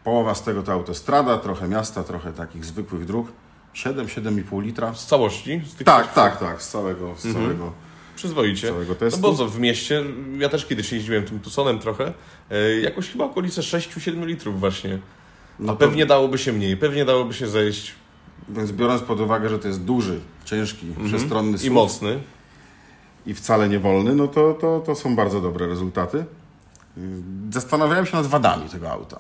[0.04, 3.28] Połowa z tego to autostrada, trochę miasta, trochę takich zwykłych dróg.
[3.76, 4.94] 7-7,5 litra.
[4.94, 5.62] Z całości?
[5.68, 7.72] Z tych Tak, tak, tak, z całego, z całego.
[8.16, 8.68] Przyzwoicie.
[8.68, 9.22] Całego No testu.
[9.22, 10.04] bo co, w mieście,
[10.38, 12.14] ja też kiedyś jeździłem tym Tucsonem trochę,
[12.52, 14.94] e, jakoś chyba okolice 6-7 litrów właśnie.
[14.94, 17.92] A No to- pewnie dałoby się mniej, pewnie dałoby się zejść
[18.50, 22.20] Więc biorąc pod uwagę, że to jest duży, ciężki, przestronny i mocny.
[23.26, 26.26] i wcale nie wolny, no to, to, to są bardzo dobre rezultaty.
[27.52, 29.20] Zastanawiałem się nad wadami tego auta,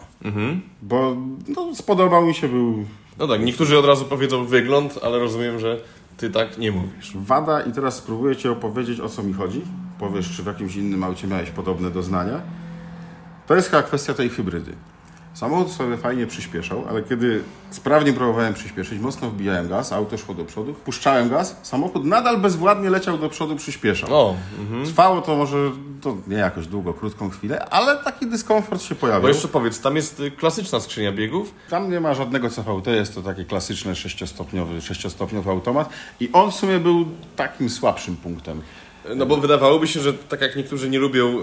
[0.82, 1.16] bo
[1.48, 2.86] no, spodobał mi się, był
[3.18, 5.80] No tak, niektórzy od razu powiedzą wygląd, ale rozumiem, że
[6.18, 7.12] ty tak nie mówisz.
[7.16, 9.62] wada i teraz spróbuję Ci opowiedzieć o co mi chodzi.
[10.00, 12.42] Powiesz, czy w jakimś innym aucie miałeś podobne doznania.
[13.48, 14.74] To jest chyba kwestia tej hybrydy.
[15.34, 20.46] Samochód sobie fajnie przyspieszał, ale kiedy sprawnie próbowałem przyspieszyć, mocno wbijałem gaz, auto szło do
[20.46, 24.14] przodu, puszczałem gaz, samochód nadal bezwładnie leciał do przodu, przyspieszał.
[24.14, 24.36] O,
[24.86, 25.58] Trwało to może,
[26.02, 29.28] to nie jakoś długo, krótką chwilę, ale taki dyskomfort się bo pojawił.
[29.28, 31.54] jeszcze powiedz, tam jest y, klasyczna skrzynia biegów.
[31.70, 35.90] Tam nie ma żadnego CVT, jest to taki klasyczny sześciostopniowy, sześciostopniowy automat
[36.20, 38.62] i on w sumie był takim słabszym punktem.
[39.16, 41.42] No bo wydawałoby się, że tak jak niektórzy nie lubią y,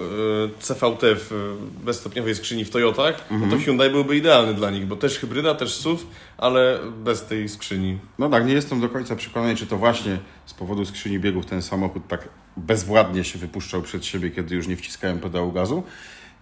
[0.58, 4.96] CVT w y, bezstopniowej skrzyni w Toyotach, no to Hyundai byłby idealny dla nich, bo
[4.96, 6.04] też hybryda, też SUV,
[6.38, 7.98] ale bez tej skrzyni.
[8.18, 11.62] No tak, nie jestem do końca przekonany, czy to właśnie z powodu skrzyni biegów ten
[11.62, 15.82] samochód tak bezwładnie się wypuszczał przed siebie, kiedy już nie wciskałem pedału gazu.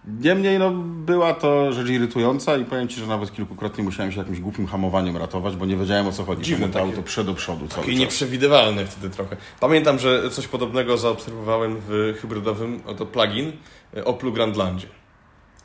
[0.05, 0.71] Niemniej no,
[1.05, 5.17] była to rzecz irytująca i powiem Ci, że nawet kilkukrotnie musiałem się jakimś głupim hamowaniem
[5.17, 6.41] ratować, bo nie wiedziałem o co chodzi.
[6.41, 7.99] Dziwne to auto przed do przodu cały I czas.
[7.99, 9.37] nieprzewidywalne wtedy trochę.
[9.59, 13.51] Pamiętam, że coś podobnego zaobserwowałem w hybrydowym, oto plugin
[13.97, 14.87] y, Oplu Grandlandzie.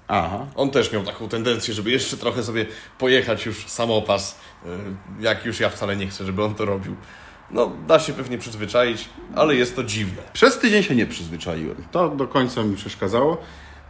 [0.08, 0.46] Aha.
[0.54, 2.66] On też miał taką tendencję, żeby jeszcze trochę sobie
[2.98, 4.68] pojechać już samopas, y,
[5.20, 6.96] jak już ja wcale nie chcę, żeby on to robił.
[7.50, 10.22] No, da się pewnie przyzwyczaić, ale jest to dziwne.
[10.32, 11.76] Przez tydzień się nie przyzwyczaiłem.
[11.90, 13.36] To do końca mi przeszkadzało.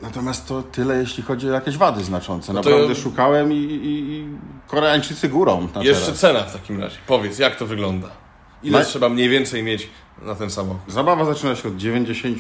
[0.03, 2.53] Natomiast to tyle, jeśli chodzi o jakieś wady znaczące.
[2.53, 4.27] No Naprawdę szukałem i, i, i
[4.67, 6.21] Koreańczycy górą Jeszcze teraz.
[6.21, 6.97] cena w takim razie.
[7.07, 8.09] Powiedz, jak to wygląda?
[8.63, 9.89] Ile trzeba mniej więcej mieć
[10.23, 10.93] na ten samochód?
[10.93, 12.39] Zabawa zaczyna się od 90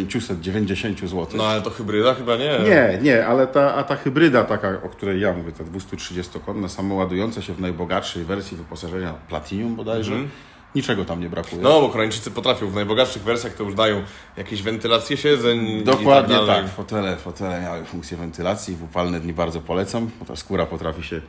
[0.00, 1.26] 990 zł.
[1.34, 2.58] No ale to hybryda chyba nie.
[2.64, 7.42] Nie, nie, ale ta, a ta hybryda taka, o której ja mówię, ta 230-konna, samoładująca
[7.42, 10.12] się w najbogatszej wersji wyposażenia Platinum bodajże,
[10.74, 11.62] niczego tam nie brakuje.
[11.62, 12.66] No, bo Koreańczycy potrafią.
[12.70, 14.02] W najbogatszych wersjach to już dają
[14.36, 16.46] jakieś wentylacje siedzeń i Dokładnie tak.
[16.46, 16.68] tak.
[16.68, 18.76] Fotele, fotele miały funkcję wentylacji.
[18.76, 21.20] W upalne dni bardzo polecam, bo ta skóra potrafi się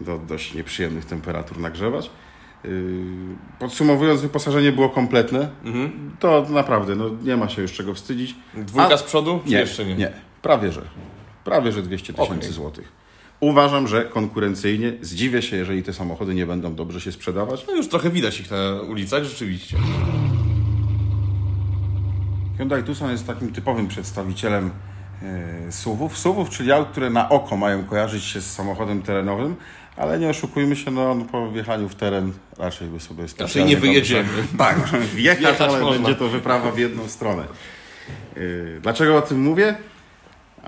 [0.00, 2.10] do dość nieprzyjemnych temperatur nagrzewać.
[2.64, 2.70] Yy,
[3.58, 5.48] Podsumowując, wyposażenie było kompletne.
[5.64, 6.16] Mhm.
[6.20, 8.34] To naprawdę no, nie ma się już czego wstydzić.
[8.54, 9.40] Dwójka A- z przodu?
[9.44, 9.94] Czy Nie, jeszcze nie?
[9.94, 10.12] nie.
[10.42, 10.82] Prawie że.
[11.44, 12.52] Prawie że 200 tysięcy Okej.
[12.52, 12.92] złotych.
[13.40, 17.64] Uważam, że konkurencyjnie zdziwię się, jeżeli te samochody nie będą dobrze się sprzedawać.
[17.66, 18.56] No już trochę widać ich na
[18.88, 19.76] ulicach, rzeczywiście.
[22.56, 24.70] Hyundai Tucson jest takim typowym przedstawicielem
[25.22, 26.18] e, SUVów.
[26.18, 29.56] SUVów, czyli aut, które na oko mają kojarzyć się z samochodem terenowym,
[29.96, 33.76] ale nie oszukujmy się, no, no po wjechaniu w teren raczej by sobie specjalnie nie
[33.76, 34.28] dobrze- wyjedziemy.
[34.58, 34.76] Tak,
[35.14, 36.02] wjechać, Wjechać ale można.
[36.02, 37.42] będzie to wyprawa w jedną stronę.
[38.36, 39.74] E, Dlaczego o tym mówię?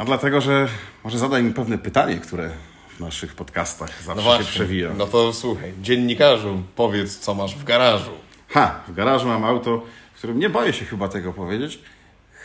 [0.00, 0.68] A dlatego, że
[1.04, 2.50] może zadaj mi pewne pytanie, które
[2.96, 4.90] w naszych podcastach zawsze się przewija.
[4.98, 8.10] No to słuchaj, dziennikarzu, powiedz, co masz w garażu.
[8.48, 9.82] Ha, w garażu mam auto,
[10.14, 11.78] w którym nie boję się chyba tego powiedzieć.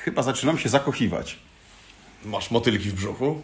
[0.03, 1.39] Chyba zaczynam się zakochiwać.
[2.25, 3.41] Masz motylki w brzuchu?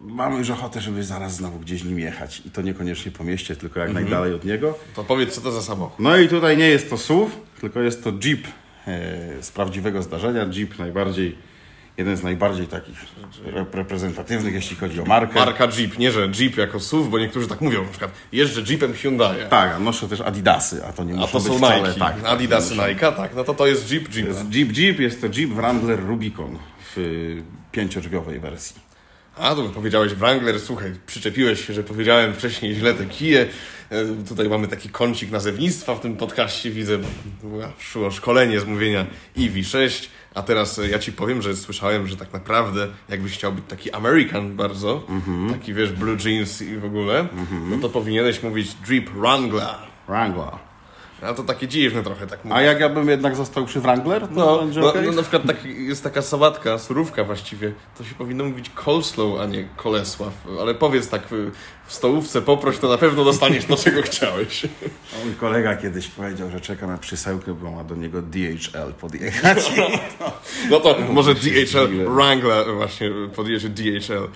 [0.00, 2.42] Mam już ochotę, żeby zaraz znowu gdzieś nim jechać.
[2.46, 4.04] I to niekoniecznie po mieście, tylko jak Mhm.
[4.04, 4.78] najdalej od niego.
[4.96, 5.98] To powiedz, co to za samochód.
[5.98, 8.46] No i tutaj nie jest to SUV, tylko jest to Jeep
[8.86, 10.46] e, z prawdziwego zdarzenia.
[10.52, 11.38] Jeep najbardziej,
[11.96, 12.96] jeden z najbardziej takich
[13.46, 15.34] rep- reprezentatywnych, jeśli chodzi o markę.
[15.34, 18.94] Marka Jeep, nie że Jeep jako SUV, bo niektórzy tak mówią, na przykład jeżdżę Jeepem
[18.94, 19.36] Hyundai.
[19.50, 22.00] Tak, a noszę też Adidasy, a to nie A muszą to być są wcale, Nike,
[22.00, 22.88] tak, Adidasy nie muszą.
[22.88, 24.26] Nike, tak, no to to jest Jeep Jeep.
[24.28, 26.58] Jest Jeep Jeep jest to Jeep Wrangler Rubicon
[26.94, 28.84] w y, pięciodrzwiowej wersji.
[29.38, 33.46] A, to powiedziałeś Wrangler, słuchaj, przyczepiłeś się, że powiedziałem wcześniej źle te kije.
[33.90, 36.98] E, Tutaj mamy taki kącik nazewnictwa w tym podcaście, widzę,
[37.78, 42.32] szło szkolenie z mówienia EV6, a teraz e, ja Ci powiem, że słyszałem, że tak
[42.32, 45.06] naprawdę jakbyś chciał być taki American bardzo,
[45.50, 47.28] taki wiesz, blue jeans i w ogóle,
[47.70, 49.76] no to powinieneś mówić Jeep Wrangler.
[50.08, 50.73] Wrangler.
[51.22, 52.56] A to takie dziwne trochę, tak mówię.
[52.56, 55.06] A jak ja bym jednak został przy Wrangler, to No, będzie no, okej?
[55.06, 59.46] no na przykład tak, jest taka sałatka, surówka właściwie, to się powinno mówić coleslaw, a
[59.46, 60.32] nie kolesław.
[60.60, 61.50] Ale powiedz tak, y,
[61.86, 64.62] w stołówce poproś, to na pewno dostaniesz to, czego chciałeś.
[65.24, 69.72] Mój kolega kiedyś powiedział, że czeka na przysełkę, bo ma do niego DHL podjechać.
[70.70, 72.14] No to może DHL.
[72.14, 74.28] Wrangler właśnie podjedzie DHL.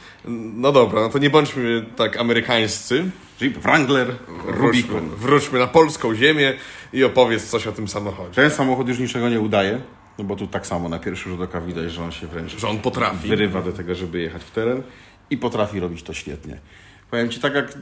[0.55, 3.11] No dobra, no to nie bądźmy tak amerykańscy.
[3.41, 5.09] Jeep Wrangler Rubicon.
[5.09, 6.55] wróćmy na polską ziemię
[6.93, 8.35] i opowiedz coś o tym samochodzie.
[8.35, 9.81] Ten samochód już niczego nie udaje,
[10.19, 12.69] no bo tu tak samo na pierwszy rzut oka widać, że on się wręcz Że
[12.69, 13.29] on potrafi.
[13.29, 14.83] wyrywa do tego, żeby jechać w teren
[15.31, 16.59] i potrafi robić to świetnie.
[17.11, 17.79] Powiem Ci tak jak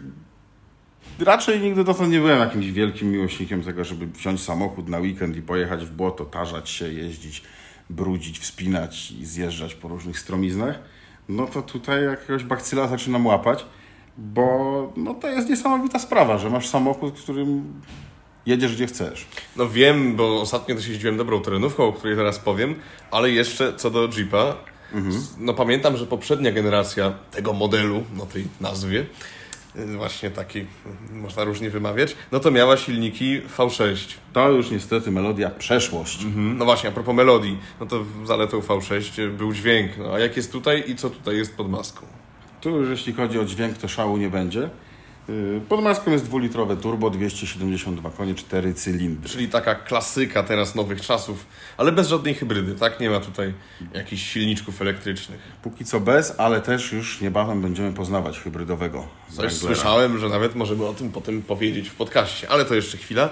[1.18, 5.42] raczej nigdy dotąd nie byłem jakimś wielkim miłośnikiem tego, żeby wziąć samochód na weekend i
[5.42, 7.42] pojechać w błoto, tarzać się, jeździć,
[7.90, 10.78] brudzić, wspinać i zjeżdżać po różnych stromiznach.
[11.28, 13.66] No to tutaj jakiegoś bakcyla zaczynam łapać,
[14.18, 17.80] bo no to jest niesamowita sprawa, że masz samochód, którym
[18.46, 19.26] jedziesz gdzie chcesz.
[19.56, 22.74] No wiem, bo ostatnio też jeździłem dobrą terenówką, o której zaraz powiem,
[23.10, 24.54] ale jeszcze co do Jeepa,
[25.08, 29.06] s- no pamiętam, że poprzednia generacja tego modelu, no tej nazwie,
[29.76, 30.62] y, właśnie takiej,
[31.10, 33.96] y, można różnie wymawiać, no to miała silniki V6.
[34.32, 36.26] To już niestety melodia przeszłość.
[36.36, 40.52] No właśnie, a propos melodii, no to zaletą V6 był dźwięk, no a jak jest
[40.52, 42.06] tutaj i co tutaj jest pod maską?
[42.66, 44.70] Tu już jeśli chodzi o dźwięk, to szału nie będzie.
[45.28, 49.28] Yy, Pod maską jest dwulitrowe turbo, 272 konie, 4 cylindry.
[49.28, 53.00] Czyli taka klasyka teraz nowych czasów, ale bez żadnej hybrydy, tak?
[53.00, 53.54] Nie ma tutaj
[53.94, 55.40] jakichś silniczków elektrycznych.
[55.62, 59.50] Póki co bez, ale też już niebawem będziemy poznawać hybrydowego Wranglera.
[59.50, 63.28] słyszałem, że nawet możemy o tym potem powiedzieć w podcaście, ale to jeszcze chwila.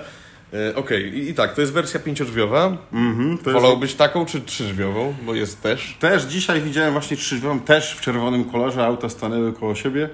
[0.54, 2.76] E, Okej, I, i tak, to jest wersja pięciodrzwiową.
[2.92, 3.62] Mhm, to jest...
[3.62, 5.14] Wolałbyś taką czy trzydrzwiową?
[5.26, 5.96] Bo jest też.
[6.00, 10.08] Też dzisiaj widziałem właśnie trzydrzwiową, też w czerwonym kolorze, auta stanęły koło siebie.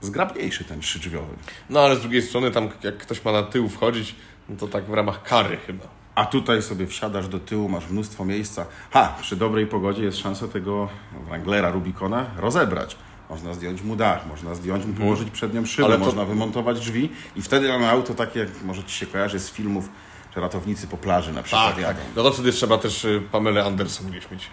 [0.00, 1.34] Zgrabniejszy ten trzydrzwiowy.
[1.70, 4.14] No ale z drugiej strony, tam jak ktoś ma na tył wchodzić,
[4.48, 5.84] no to tak w ramach kary chyba.
[6.14, 8.66] A tutaj sobie wsiadasz do tyłu, masz mnóstwo miejsca.
[8.90, 10.88] Ha, przy dobrej pogodzie jest szansa tego
[11.26, 12.96] Wranglera Rubicona rozebrać.
[13.34, 15.92] Można zdjąć mu dach, można zdjąć mu, położyć przednią szybę, Mhm.
[16.02, 19.40] Ale to- można wymontować drzwi i wtedy mamy auto takie, jak może Ci się kojarzy
[19.40, 19.88] z filmów,
[20.34, 22.00] że ratownicy po plaży na przykład jadą.
[22.16, 24.46] No to wtedy trzeba też y, Pamelę Anderson gdzieś mieć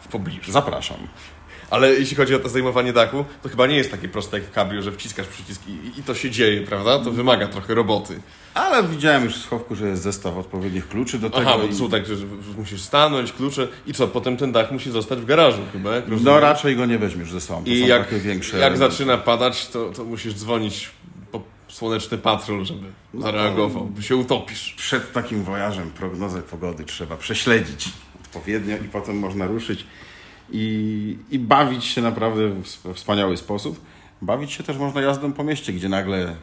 [0.00, 0.52] w pobliżu.
[0.52, 0.96] Zapraszam.
[1.70, 4.54] Ale jeśli chodzi o to zdejmowanie dachu, to chyba nie jest takie proste jak w
[4.54, 6.98] cabrio, że wciskasz przycisk i, i to się dzieje, prawda?
[6.98, 8.20] To wymaga trochę roboty.
[8.54, 11.42] Ale widziałem już w schowku, że jest zestaw odpowiednich kluczy do tego.
[11.50, 12.14] Aha, bo i- tak, że
[12.58, 16.04] musisz stanąć, klucze i co, potem ten dach musi zostać w garażu chyba, jak?
[16.20, 17.64] No raczej go nie weźmiesz ze sobą.
[17.64, 18.58] To I jak, takie większe.
[18.58, 20.90] jak zaczyna padać, to, to musisz dzwonić
[21.32, 24.74] po słoneczny patrol, żeby No zareagował, bo się utopisz.
[24.76, 27.88] Przed takim wojażem prognozę pogody trzeba prześledzić
[28.24, 29.84] odpowiednio i potem można ruszyć
[30.52, 33.80] i, i bawić się naprawdę w sp- wspaniały sposób.
[34.22, 36.34] Bawić się też można jazdą po mieście, gdzie nagle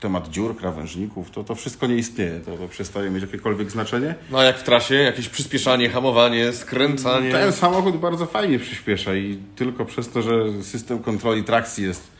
[0.00, 4.14] temat dziur, krawężników, to, to wszystko nie istnieje, to, to przestaje mieć jakiekolwiek znaczenie.
[4.30, 7.32] No a jak w trasie, jakieś przyspieszanie, hamowanie, skręcanie.
[7.32, 12.13] Ten samochód bardzo fajnie przyspiesza i tylko przez to, że system kontroli trakcji jest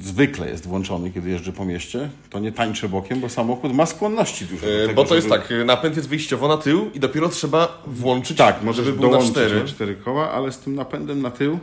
[0.00, 4.44] zwykle jest włączony, kiedy jeżdżę po mieście, to nie tańczę bokiem, bo samochód ma skłonności
[4.46, 4.66] dużo.
[4.66, 7.82] E, tego, Bo to jest żeby- tak, napęd jest wyjściowo na tył i dopiero trzeba
[7.86, 9.60] włączyć, Tak, możesz żeby był na cztery.
[9.60, 11.58] na cztery koła, ale z tym napędem na tył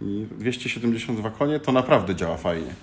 [0.00, 2.74] i 272 konie to naprawdę działa fajnie.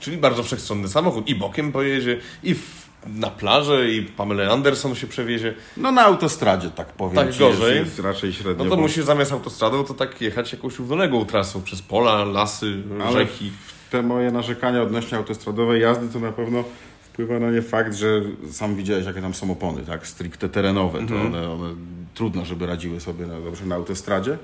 [0.00, 1.28] Czyli bardzo wszechstronny samochód.
[1.28, 5.54] I bokiem pojedzie, i w, na plażę, i Pamela Anderson się przewiezie.
[5.76, 7.76] No na autostradzie tak powiem Tak ci, gorzej.
[7.76, 8.64] Jest, jest raczej średnio.
[8.64, 12.82] No to bo- musisz zamiast autostradą to tak jechać jakąś równoległą trasą przez pola, lasy,
[13.02, 13.52] Ale rzeki.
[13.90, 16.64] te moje narzekania odnośnie autostradowej jazdy to na pewno
[17.02, 20.06] wpływa na nie fakt, że sam widziałeś jakie tam są opony, tak?
[20.06, 21.06] Stricte terenowe.
[21.06, 21.74] To one, one
[22.14, 24.38] trudno, żeby radziły sobie na, dobrze na autostradzie.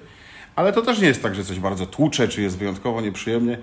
[0.57, 3.59] Ale to też nie jest tak, że coś bardzo tłucze, czy jest wyjątkowo nieprzyjemnie.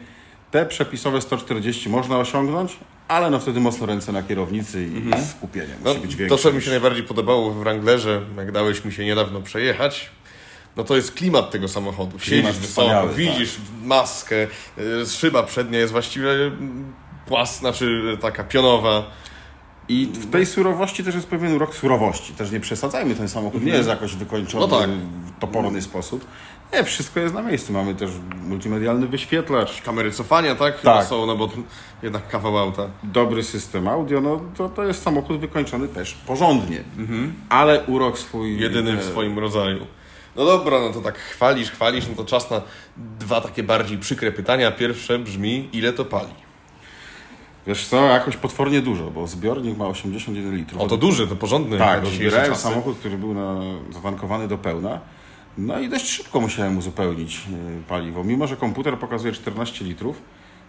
[0.52, 5.90] Te przepisowe 140 można osiągnąć, ale no wtedy mocno ręce na kierownicy i skupienie No,
[5.90, 6.38] musi być większe.
[6.38, 10.10] to, co mi się najbardziej podobało w Wranglerze, jak dałeś mi się niedawno przejechać,
[10.78, 12.18] no to jest klimat tego samochodu.
[12.18, 16.94] Klimat Siedzisz wysoko, wspaniały, widzisz maskę, y, szyba przednia jest właściwie mm,
[17.28, 19.04] płas, znaczy taka pionowa.
[19.90, 22.34] I w tej surowości też jest pewien urok surowości.
[22.34, 24.90] Też nie przesadzajmy, ten samochód nie jest jakoś wykończony No tak.
[24.90, 26.26] w toporny sposób.
[26.74, 27.74] Nie, wszystko jest na miejscu.
[27.74, 28.10] Mamy też
[28.44, 30.82] multimedialny wyświetlacz, Kamery cofania, tak?
[30.82, 31.06] Tak.
[31.06, 31.50] są, no bo
[32.04, 32.90] jednak kawał auta.
[33.04, 36.84] dobry system audio, no to, to jest samochód wykończony też porządnie.
[37.50, 38.60] Ale urok swój...
[38.60, 39.86] Jedyny w e, swoim rodzaju.
[40.36, 42.62] No dobra, no to tak chwalisz, chwalisz, no to czas na
[43.20, 44.72] dwa takie bardziej przykre pytania.
[44.72, 46.34] Pierwsze brzmi, ile to pali?
[47.68, 50.82] Wiesz co, jakoś potwornie dużo, bo zbiornik ma 81 litrów.
[50.82, 51.78] O, to duży, to porządny.
[51.78, 52.02] Tak,
[52.58, 53.60] samochód, który był na,
[53.94, 55.00] zatankowany do pełna.
[55.58, 58.24] No i dość szybko musiałem uzupełnić e, paliwo.
[58.24, 60.22] Mimo, że komputer pokazuje 14 litrów,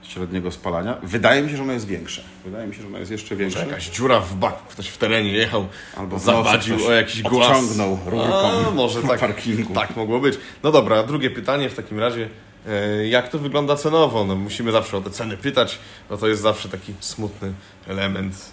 [0.02, 0.96] średniego spalania.
[1.02, 2.22] Wydaje mi się, że ono jest większe.
[2.44, 3.58] Wydaje mi się, że ono jest jeszcze większe.
[3.66, 5.66] Jakaś dziura w baku, ktoś w terenie jechał,
[5.96, 7.48] Albo zawadził o jakiś głaz.
[7.50, 9.74] odciągnął rurką A, może tak, parkingu.
[9.74, 10.38] tak mogło być.
[10.62, 12.28] No dobra, drugie pytanie w takim razie.
[12.68, 14.24] E, Jak to wygląda cenowo?
[14.24, 15.78] No, musimy zawsze o te ceny pytać,
[16.10, 17.52] bo to jest zawsze taki smutny
[17.88, 18.52] element.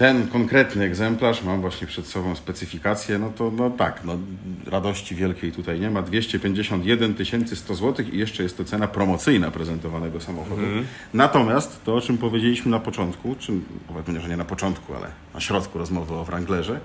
[0.00, 4.18] Ten konkretny egzemplarz, mam właśnie przed sobą specyfikację, no to no tak, no,
[4.66, 6.02] radości wielkiej tutaj nie ma.
[6.02, 7.14] 251
[7.54, 10.62] 100 zł i jeszcze jest to cena promocyjna prezentowanego samochodu.
[11.14, 15.40] Natomiast to, o czym powiedzieliśmy na początku, czym powiedzmy, że nie na początku, ale na
[15.40, 16.80] środku rozmowy o Wranglerze,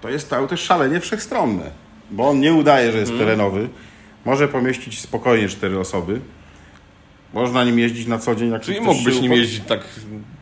[0.00, 1.70] to jest to auto szalenie wszechstronne,
[2.10, 3.68] bo on nie udaje, że jest terenowy.
[4.24, 6.20] Może pomieścić spokojnie cztery osoby.
[7.34, 8.50] Można nim jeździć na co dzień.
[8.50, 9.80] Jak Czyli mógłbyś nim jeździć tak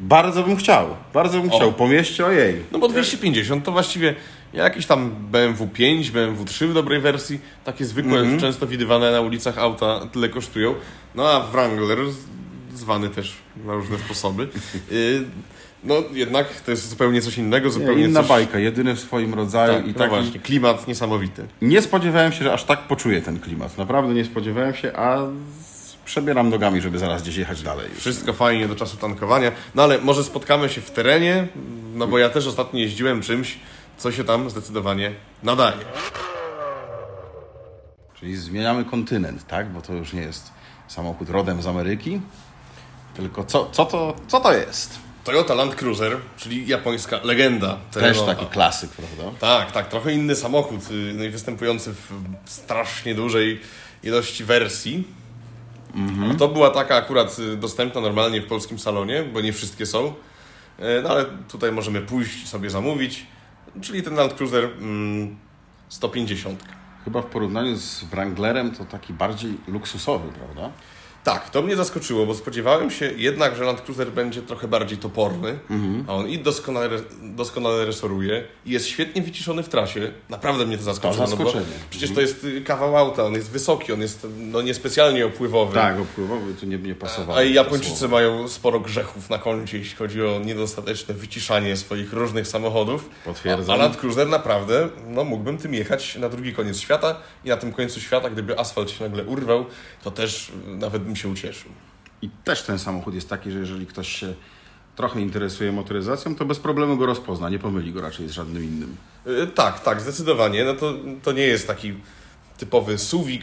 [0.00, 0.86] Bardzo bym chciał.
[1.14, 1.56] Bardzo bym O.
[1.56, 1.72] chciał.
[1.72, 2.62] Po mieście, ojej.
[2.72, 4.14] No bo 250 to właściwie
[4.52, 8.40] jakiś tam BMW 5, BMW 3 w dobrej wersji, takie zwykłe, Mhm.
[8.40, 10.74] często widywane na ulicach auta, tyle kosztują.
[11.14, 11.98] No a Wrangler,
[12.74, 14.42] zwany też na różne sposoby,
[14.92, 15.24] y,
[15.84, 18.28] no jednak to jest zupełnie coś innego, zupełnie Inna coś...
[18.28, 20.10] bajka, jedyny w swoim rodzaju Tak, i no taki...
[20.10, 21.46] właśnie, klimat niesamowity.
[21.62, 23.78] Nie spodziewałem się, że aż tak poczuję ten klimat.
[23.78, 25.18] Naprawdę nie spodziewałem się, a
[26.06, 27.90] przebieram nogami, żeby zaraz gdzieś jechać dalej.
[27.90, 27.98] Już.
[27.98, 31.48] Wszystko fajnie do czasu tankowania, no ale może spotkamy się w terenie,
[31.94, 33.58] no bo ja też ostatnio jeździłem czymś,
[33.98, 35.84] co się tam zdecydowanie nadaje.
[38.20, 39.72] Czyli zmieniamy kontynent, tak?
[39.72, 40.50] Bo to już nie jest
[40.88, 42.20] samochód rodem z Ameryki,
[43.16, 44.98] tylko co, co, to, co to jest?
[45.24, 49.38] Toyota Land Cruiser, czyli japońska legenda Też taki klasyk, prawda?
[49.40, 53.60] Tak, tak, trochę inny samochód, y, no i występujący w strasznie dużej
[54.02, 55.04] ilości wersji.
[56.30, 60.14] A to była taka akurat y, dostępna normalnie w polskim salonie, bo nie wszystkie są.
[60.78, 63.26] E, No ale tutaj możemy pójść sobie zamówić,
[63.80, 65.36] czyli ten Land Cruiser mm,
[65.88, 66.64] 150.
[67.04, 70.70] Chyba w porównaniu z Wranglerem to taki bardziej luksusowy, prawda?
[71.26, 75.58] Tak, to mnie zaskoczyło, bo spodziewałem się jednak, że Land Cruiser będzie trochę bardziej toporny,
[76.08, 76.88] a on i doskonale,
[77.22, 80.12] doskonale resoruje i jest świetnie wyciszony w trasie.
[80.28, 81.14] Naprawdę mnie to zaskoczyło.
[81.14, 81.76] To no zaskoczenie.
[81.90, 85.74] przecież to jest y, kawał auta, on jest wysoki, on jest no, niespecjalnie opływowy.
[85.74, 87.38] Tak, opływowy tu nie, nie pasowało.
[87.38, 92.48] A i Japończycy mają sporo grzechów na koncie, jeśli chodzi o niedostateczne wyciszanie swoich różnych
[92.48, 93.10] samochodów.
[93.24, 93.70] Potwierdzam.
[93.70, 97.56] A, a Land Cruiser naprawdę, no mógłbym tym jechać na drugi koniec świata i na
[97.56, 99.66] tym końcu świata, gdyby asfalt się nagle urwał,
[100.04, 101.70] to też y, nawet bym się ucieszył.
[102.22, 104.34] I też ten samochód jest taki, że jeżeli ktoś się
[104.96, 107.50] trochę interesuje motoryzacją, to bez problemu go rozpozna.
[107.50, 108.96] Nie pomyli go raczej z żadnym innym.
[109.26, 110.64] Y, Tak, tak, zdecydowanie.
[110.64, 111.94] No to, to nie jest taki
[112.58, 113.42] typowy suwik,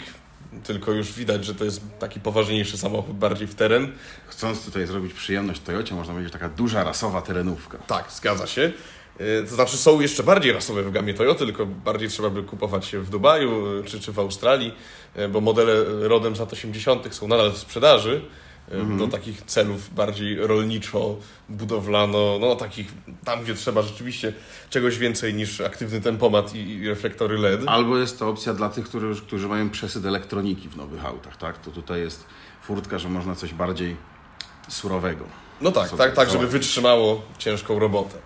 [0.63, 3.91] tylko już widać, że to jest taki poważniejszy samochód, bardziej w teren.
[4.27, 7.77] Chcąc tutaj zrobić przyjemność Toyocie, można powiedzieć taka duża rasowa terenówka.
[7.77, 8.73] Tak, zgadza się.
[9.21, 12.85] Y, To znaczy są jeszcze bardziej rasowe w gamie Toyota, tylko bardziej trzeba by kupować
[12.85, 14.73] się w Dubaju y, czy, czy w Australii,
[15.19, 17.15] y, bo modele rodem z lat 80.
[17.15, 18.21] są nadal w sprzedaży
[18.71, 22.87] y, do takich celów bardziej rolniczo-budowlano, no takich
[23.25, 24.33] tam, gdzie trzeba rzeczywiście
[24.69, 27.61] czegoś więcej niż aktywny tempomat i, i reflektory LED.
[27.67, 31.57] Albo jest to opcja dla tych, którzy, którzy mają przesyt elektroniki w nowych autach, tak?
[31.57, 32.25] To tutaj jest
[32.63, 33.95] furtka, że można coś bardziej
[34.69, 35.25] surowego.
[35.61, 38.17] No tak, tak, tak, żeby wytrzymało ciężką robotę.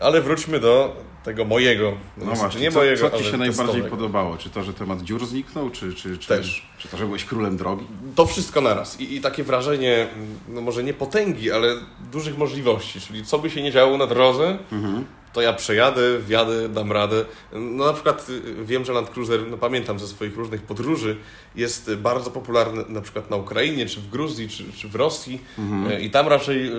[0.00, 1.90] Ale wróćmy do tego mojego.
[1.90, 3.88] No niestety właśnie, nie co, mojego, co Ci się najbardziej testowego.
[3.96, 4.36] podobało?
[4.36, 6.66] Czy to, że temat dziur zniknął, czy, czy, czy, Też.
[6.78, 7.86] czy to, że byłeś królem drogi?
[8.14, 9.00] To wszystko naraz.
[9.00, 10.06] I, I takie wrażenie,
[10.48, 11.76] no może nie potęgi, ale
[12.12, 13.00] dużych możliwości.
[13.00, 14.58] Czyli co by się nie działo na drodze,
[15.32, 17.24] to ja przejadę, wjadę, dam radę.
[17.52, 21.16] No na przykład y, wiem, że Land Cruiser, no pamiętam ze swoich różnych podróży,
[21.56, 25.40] jest y, bardzo popularny na przykład na Ukrainie, czy w Gruzji, czy, czy w Rosji.
[25.90, 26.72] Y, I tam raczej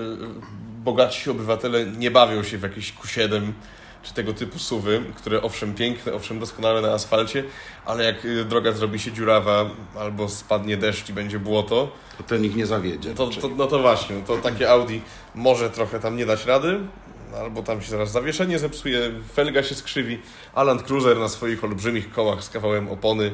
[0.84, 3.52] bogaci obywatele nie bawią się w jakieś Q7
[4.04, 7.43] czy tego typu suwy, które owszem piękne, owszem doskonale na asfalcie,
[7.86, 9.69] ale jak y, droga zrobi się dziurawa
[10.00, 13.13] albo spadnie deszcz i będzie błoto, To ten ich nie zawiedzie.
[13.13, 15.02] to, to, no to właśnie, to takie Audi
[15.36, 16.80] może trochę tam nie dać rady,
[17.39, 20.19] albo tam się zaraz zawieszenie zepsuje, felga się skrzywi,
[20.54, 23.32] a Land Cruiser na swoich olbrzymich kołach z kawałem opony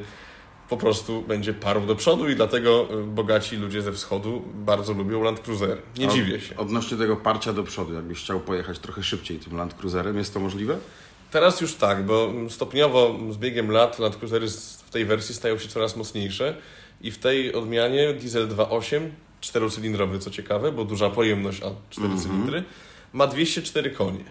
[0.70, 5.24] po prostu będzie parł do przodu i dlatego y, bogaci ludzie ze wschodu bardzo lubią
[5.24, 5.82] Land Cruisery.
[5.98, 6.58] Nie dziwię się.
[6.58, 10.40] Odnośnie tego parcia do przodu, jakbyś chciał pojechać trochę szybciej tym Land Cruiserem, jest to
[10.40, 10.78] możliwe?
[11.32, 14.48] Teraz już tak, bo stopniowo z biegiem lat Land Cruisery
[14.86, 16.56] w tej wersji stają się coraz mocniejsze
[17.02, 19.10] i w tej odmianie diesel 2.8,
[19.42, 22.64] czterocylindrowy co ciekawe, bo duża pojemność, a 4 cylindry,
[23.14, 24.24] ma 204 konie.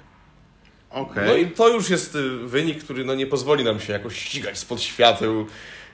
[0.90, 1.26] Okej.
[1.26, 4.58] No i to już jest y, wynik, który no, nie pozwoli nam się jakoś ścigać
[4.58, 5.46] spod świateł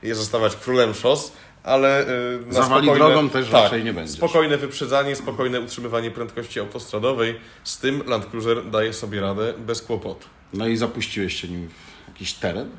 [0.04, 4.16] i zostawać królem szos, ale y, na Zawali spokojne, drogą też tak, raczej nie będziesz.
[4.16, 10.26] Spokojne wyprzedzanie, spokojne utrzymywanie prędkości autostradowej, z tym Land Cruiser daje sobie radę bez kłopotu.
[10.52, 12.70] No i zapuściłeś się nim w jakiś teren?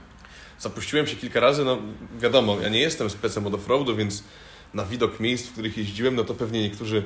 [0.60, 1.78] Zapuściłem się kilka razy, no
[2.20, 4.24] wiadomo, ja nie jestem specem od offroadu, więc
[4.74, 7.04] na widok miejsc, w których jeździłem, no to pewnie niektórzy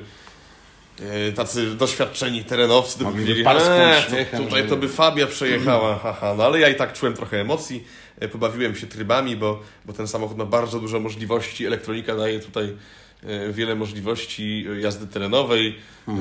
[1.28, 6.34] e, tacy doświadczeni terenowcy by powiedzieli, "Eee, tutaj to by Fabia przejechała, haha.
[6.34, 7.84] No ale ja i tak czułem trochę emocji,
[8.28, 12.76] pobawiłem się trybami, bo, bo ten samochód ma bardzo dużo możliwości, elektronika daje tutaj
[13.22, 15.76] e, wiele możliwości e, jazdy terenowej.
[16.08, 16.12] E,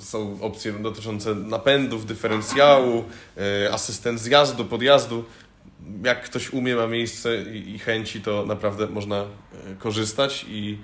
[0.00, 3.04] Są opcje dotyczące napędów, dyferencjału,
[3.64, 5.24] e, asystent zjazdu, podjazdu.
[6.04, 9.26] Jak ktoś umie, ma miejsce i chęci, to naprawdę można e,
[9.78, 10.78] korzystać i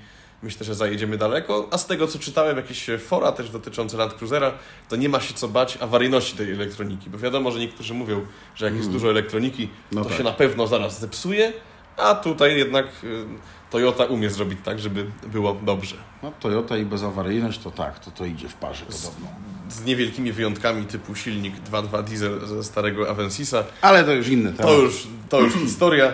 [0.44, 1.68] myślę, że zajedziemy daleko.
[1.70, 4.52] A z tego, co czytałem, jakieś fora też dotyczące Land Cruisera,
[4.88, 8.26] to nie ma się co bać awaryjności tej elektroniki, bo wiadomo, że niektórzy mówią,
[8.56, 10.18] że jak jest dużo elektroniki, No to tak.
[10.18, 11.52] się na pewno zaraz zepsuje,
[11.96, 13.24] a tutaj jednak y,
[13.70, 15.96] Toyota umie zrobić tak, żeby było dobrze.
[16.22, 19.28] No, Toyota i bezawaryjność to tak, to to idzie w parze podobno.
[19.68, 23.64] Z niewielkimi wyjątkami typu silnik 2.2 diesel ze starego Avensisa.
[23.80, 24.72] Ale to już inny temat.
[24.72, 26.12] To już, to już historia.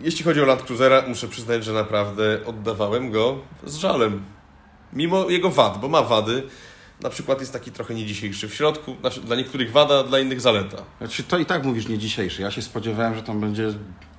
[0.00, 4.24] Jeśli chodzi o Land Cruisera, muszę przyznać, że naprawdę oddawałem go z żalem.
[4.92, 6.42] Mimo jego wad, bo ma wady.
[7.00, 8.96] Na przykład jest taki trochę nie dzisiejszy w środku.
[9.00, 10.76] Znaczy, dla niektórych wada, dla innych zaleta.
[10.98, 12.42] Znaczy, to i tak mówisz nie dzisiejszy.
[12.42, 13.72] Ja się spodziewałem, że tam będzie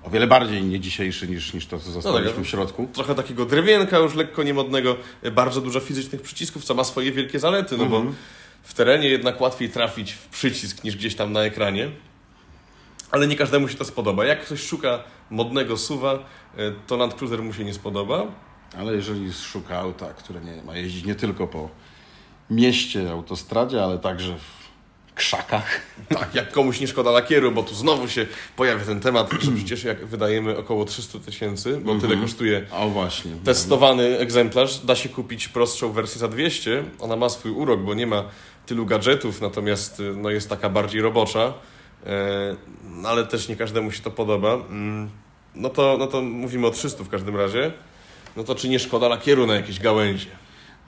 [0.04, 2.88] o wiele bardziej nie dzisiejszy niż, niż to, co zostaliśmy tak, w środku.
[2.94, 4.96] Trochę takiego drewienka już lekko niemodnego,
[5.32, 8.04] bardzo dużo fizycznych przycisków, co ma swoje wielkie zalety, no bo
[8.64, 11.92] w terenie jednak łatwiej trafić w przycisk niż gdzieś tam na ekranie.
[13.12, 14.26] Ale nie każdemu się to spodoba.
[14.26, 18.26] Jak ktoś szuka modnego suwa, y, to Land Cruiser mu się nie spodoba.
[18.78, 21.70] Ale jeżeli szuka auta, które nie, ma jeździć nie tylko po
[22.50, 24.68] mieście, autostradzie, ale także w
[25.16, 25.82] krzakach,
[26.20, 29.84] Tak, jak komuś nie szkoda lakieru, bo tu znowu się pojawia ten temat, że przecież
[29.84, 35.48] jak wydajemy około 300 tysięcy, bo tyle kosztuje o właśnie, testowany egzemplarz, da się kupić
[35.48, 36.84] prostszą wersję za 200.
[37.00, 38.24] Ona ma swój urok, bo nie ma
[38.66, 41.54] tylu gadżetów, natomiast y, no, jest taka bardziej robocza,
[43.06, 44.54] ale też nie każdemu się to podoba.
[44.54, 45.10] Mm,
[45.56, 47.72] No to, no to mówimy o 300 w każdym razie.
[48.36, 50.30] No to czy nie szkoda lakieru na jakieś gałęzie?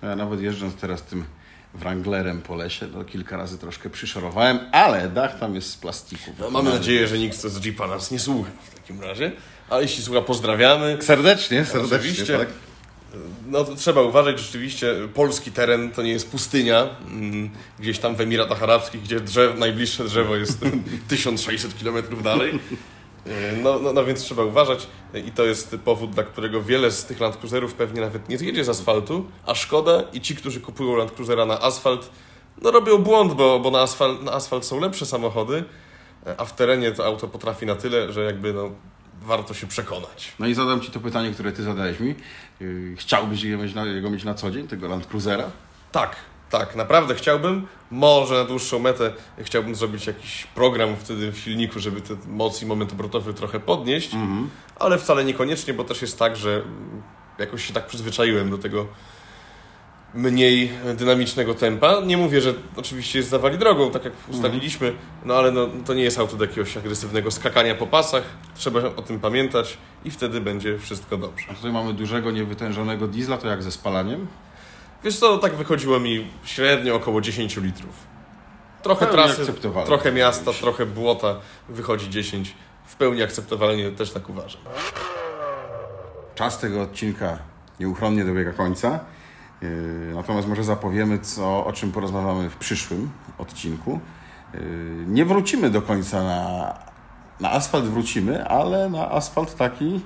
[0.04, 1.26] Ja nawet jeżdżąc teraz tym
[1.74, 6.32] Wranglerem po lesie, to kilka razy troszkę przyszorowałem, ale dach tam jest z plastiku.
[6.40, 9.32] No, mamy nadzieję, że nikt z Jeepa nas nie słucha w takim razie.
[9.70, 10.98] Ale jeśli słucha, pozdrawiamy.
[11.02, 12.38] Serdecznie, serdecznie, Oczywiście.
[12.38, 12.48] tak?
[13.48, 17.50] No trzeba uważać, rzeczywiście polski teren to nie jest pustynia, mm,
[17.80, 20.60] gdzieś tam w Emiratach Arabskich, gdzie drzew, najbliższe drzewo jest
[21.08, 22.60] 1600 km dalej.
[23.26, 24.88] E, No, no, no więc trzeba uważać
[25.26, 28.64] i to jest powód, dla którego wiele z tych Land Cruiserów pewnie nawet nie zjedzie
[28.64, 32.10] z asfaltu, a szkoda i ci, którzy kupują Land Cruisera na asfalt,
[32.62, 35.64] no robią błąd, bo, bo na, asfalt, na asfalt są lepsze samochody,
[36.38, 38.72] a w terenie to auto potrafi na tyle, że jakby no,
[39.22, 40.34] warto się przekonać.
[40.40, 42.16] No i zadam Ci to pytanie, które Ty zadałeś mi.
[42.60, 45.52] Yy, Chciałbyś go mieć na, jego mieć na co dzień, tego Land Cruisera?
[45.92, 46.16] Tak,
[46.50, 47.68] tak, naprawdę chciałbym.
[47.92, 52.66] Może na dłuższą metę chciałbym zrobić jakiś program wtedy w silniku, żeby te moc i
[52.66, 54.12] moment obrotowy trochę podnieść,
[54.80, 57.02] ale wcale niekoniecznie, bo też jest tak, że mm,
[57.40, 58.88] jakoś się tak przyzwyczaiłem do tego
[60.14, 62.02] mniej dynamicznego tempa.
[62.06, 64.94] Nie mówię, że oczywiście jest zawali drogą, tak jak ustaliliśmy,
[65.26, 68.24] no ale no, to nie jest auto do jakiegoś agresywnego skakania po pasach.
[68.56, 71.46] Trzeba o tym pamiętać i wtedy będzie wszystko dobrze.
[71.52, 74.28] A tutaj mamy dużego, niewytężonego diesla, to jak ze spalaniem?
[75.04, 78.10] Wiesz co, tak wychodziło mi średnio około 10 litrów.
[78.84, 79.54] Trochę Pełni trasy,
[79.86, 81.36] trochę miasta, trochę błota,
[81.70, 82.56] wychodzi 10.
[82.86, 84.62] W pełni akceptowalnie, też tak uważam.
[86.36, 87.38] Czas tego odcinka
[87.80, 89.00] nieuchronnie dobiega końca.
[89.62, 89.70] Yy,
[90.16, 94.00] Natomiast może zapowiemy, co, o czym porozmawiamy w przyszłym odcinku.
[94.54, 94.60] Yy,
[95.08, 96.74] Nie wrócimy do końca na,
[97.40, 100.02] na asfalt, wrócimy, ale na asfalt taki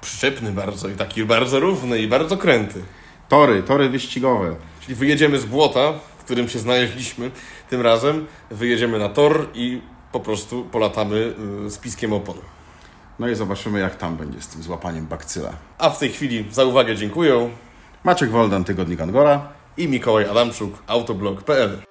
[0.00, 2.82] Przyczepny bardzo i taki bardzo równy i bardzo kręty.
[3.28, 4.54] tory, tory wyścigowe.
[4.80, 7.30] Czyli wyjedziemy z błota, w którym się znaleźliśmy
[7.70, 9.82] tym razem, wyjedziemy na tor i
[10.12, 11.34] po prostu polatamy
[11.66, 12.34] y, z piskiem opon.
[13.18, 15.50] No i zobaczymy, jak tam będzie z tym złapaniem bakcyla.
[15.78, 17.50] A w tej chwili za uwagę dziękuję
[18.04, 19.48] Maciek Woldan, Tygodnik Angora.
[19.76, 21.89] i Mikołaj Adamczuk, autoblog.pl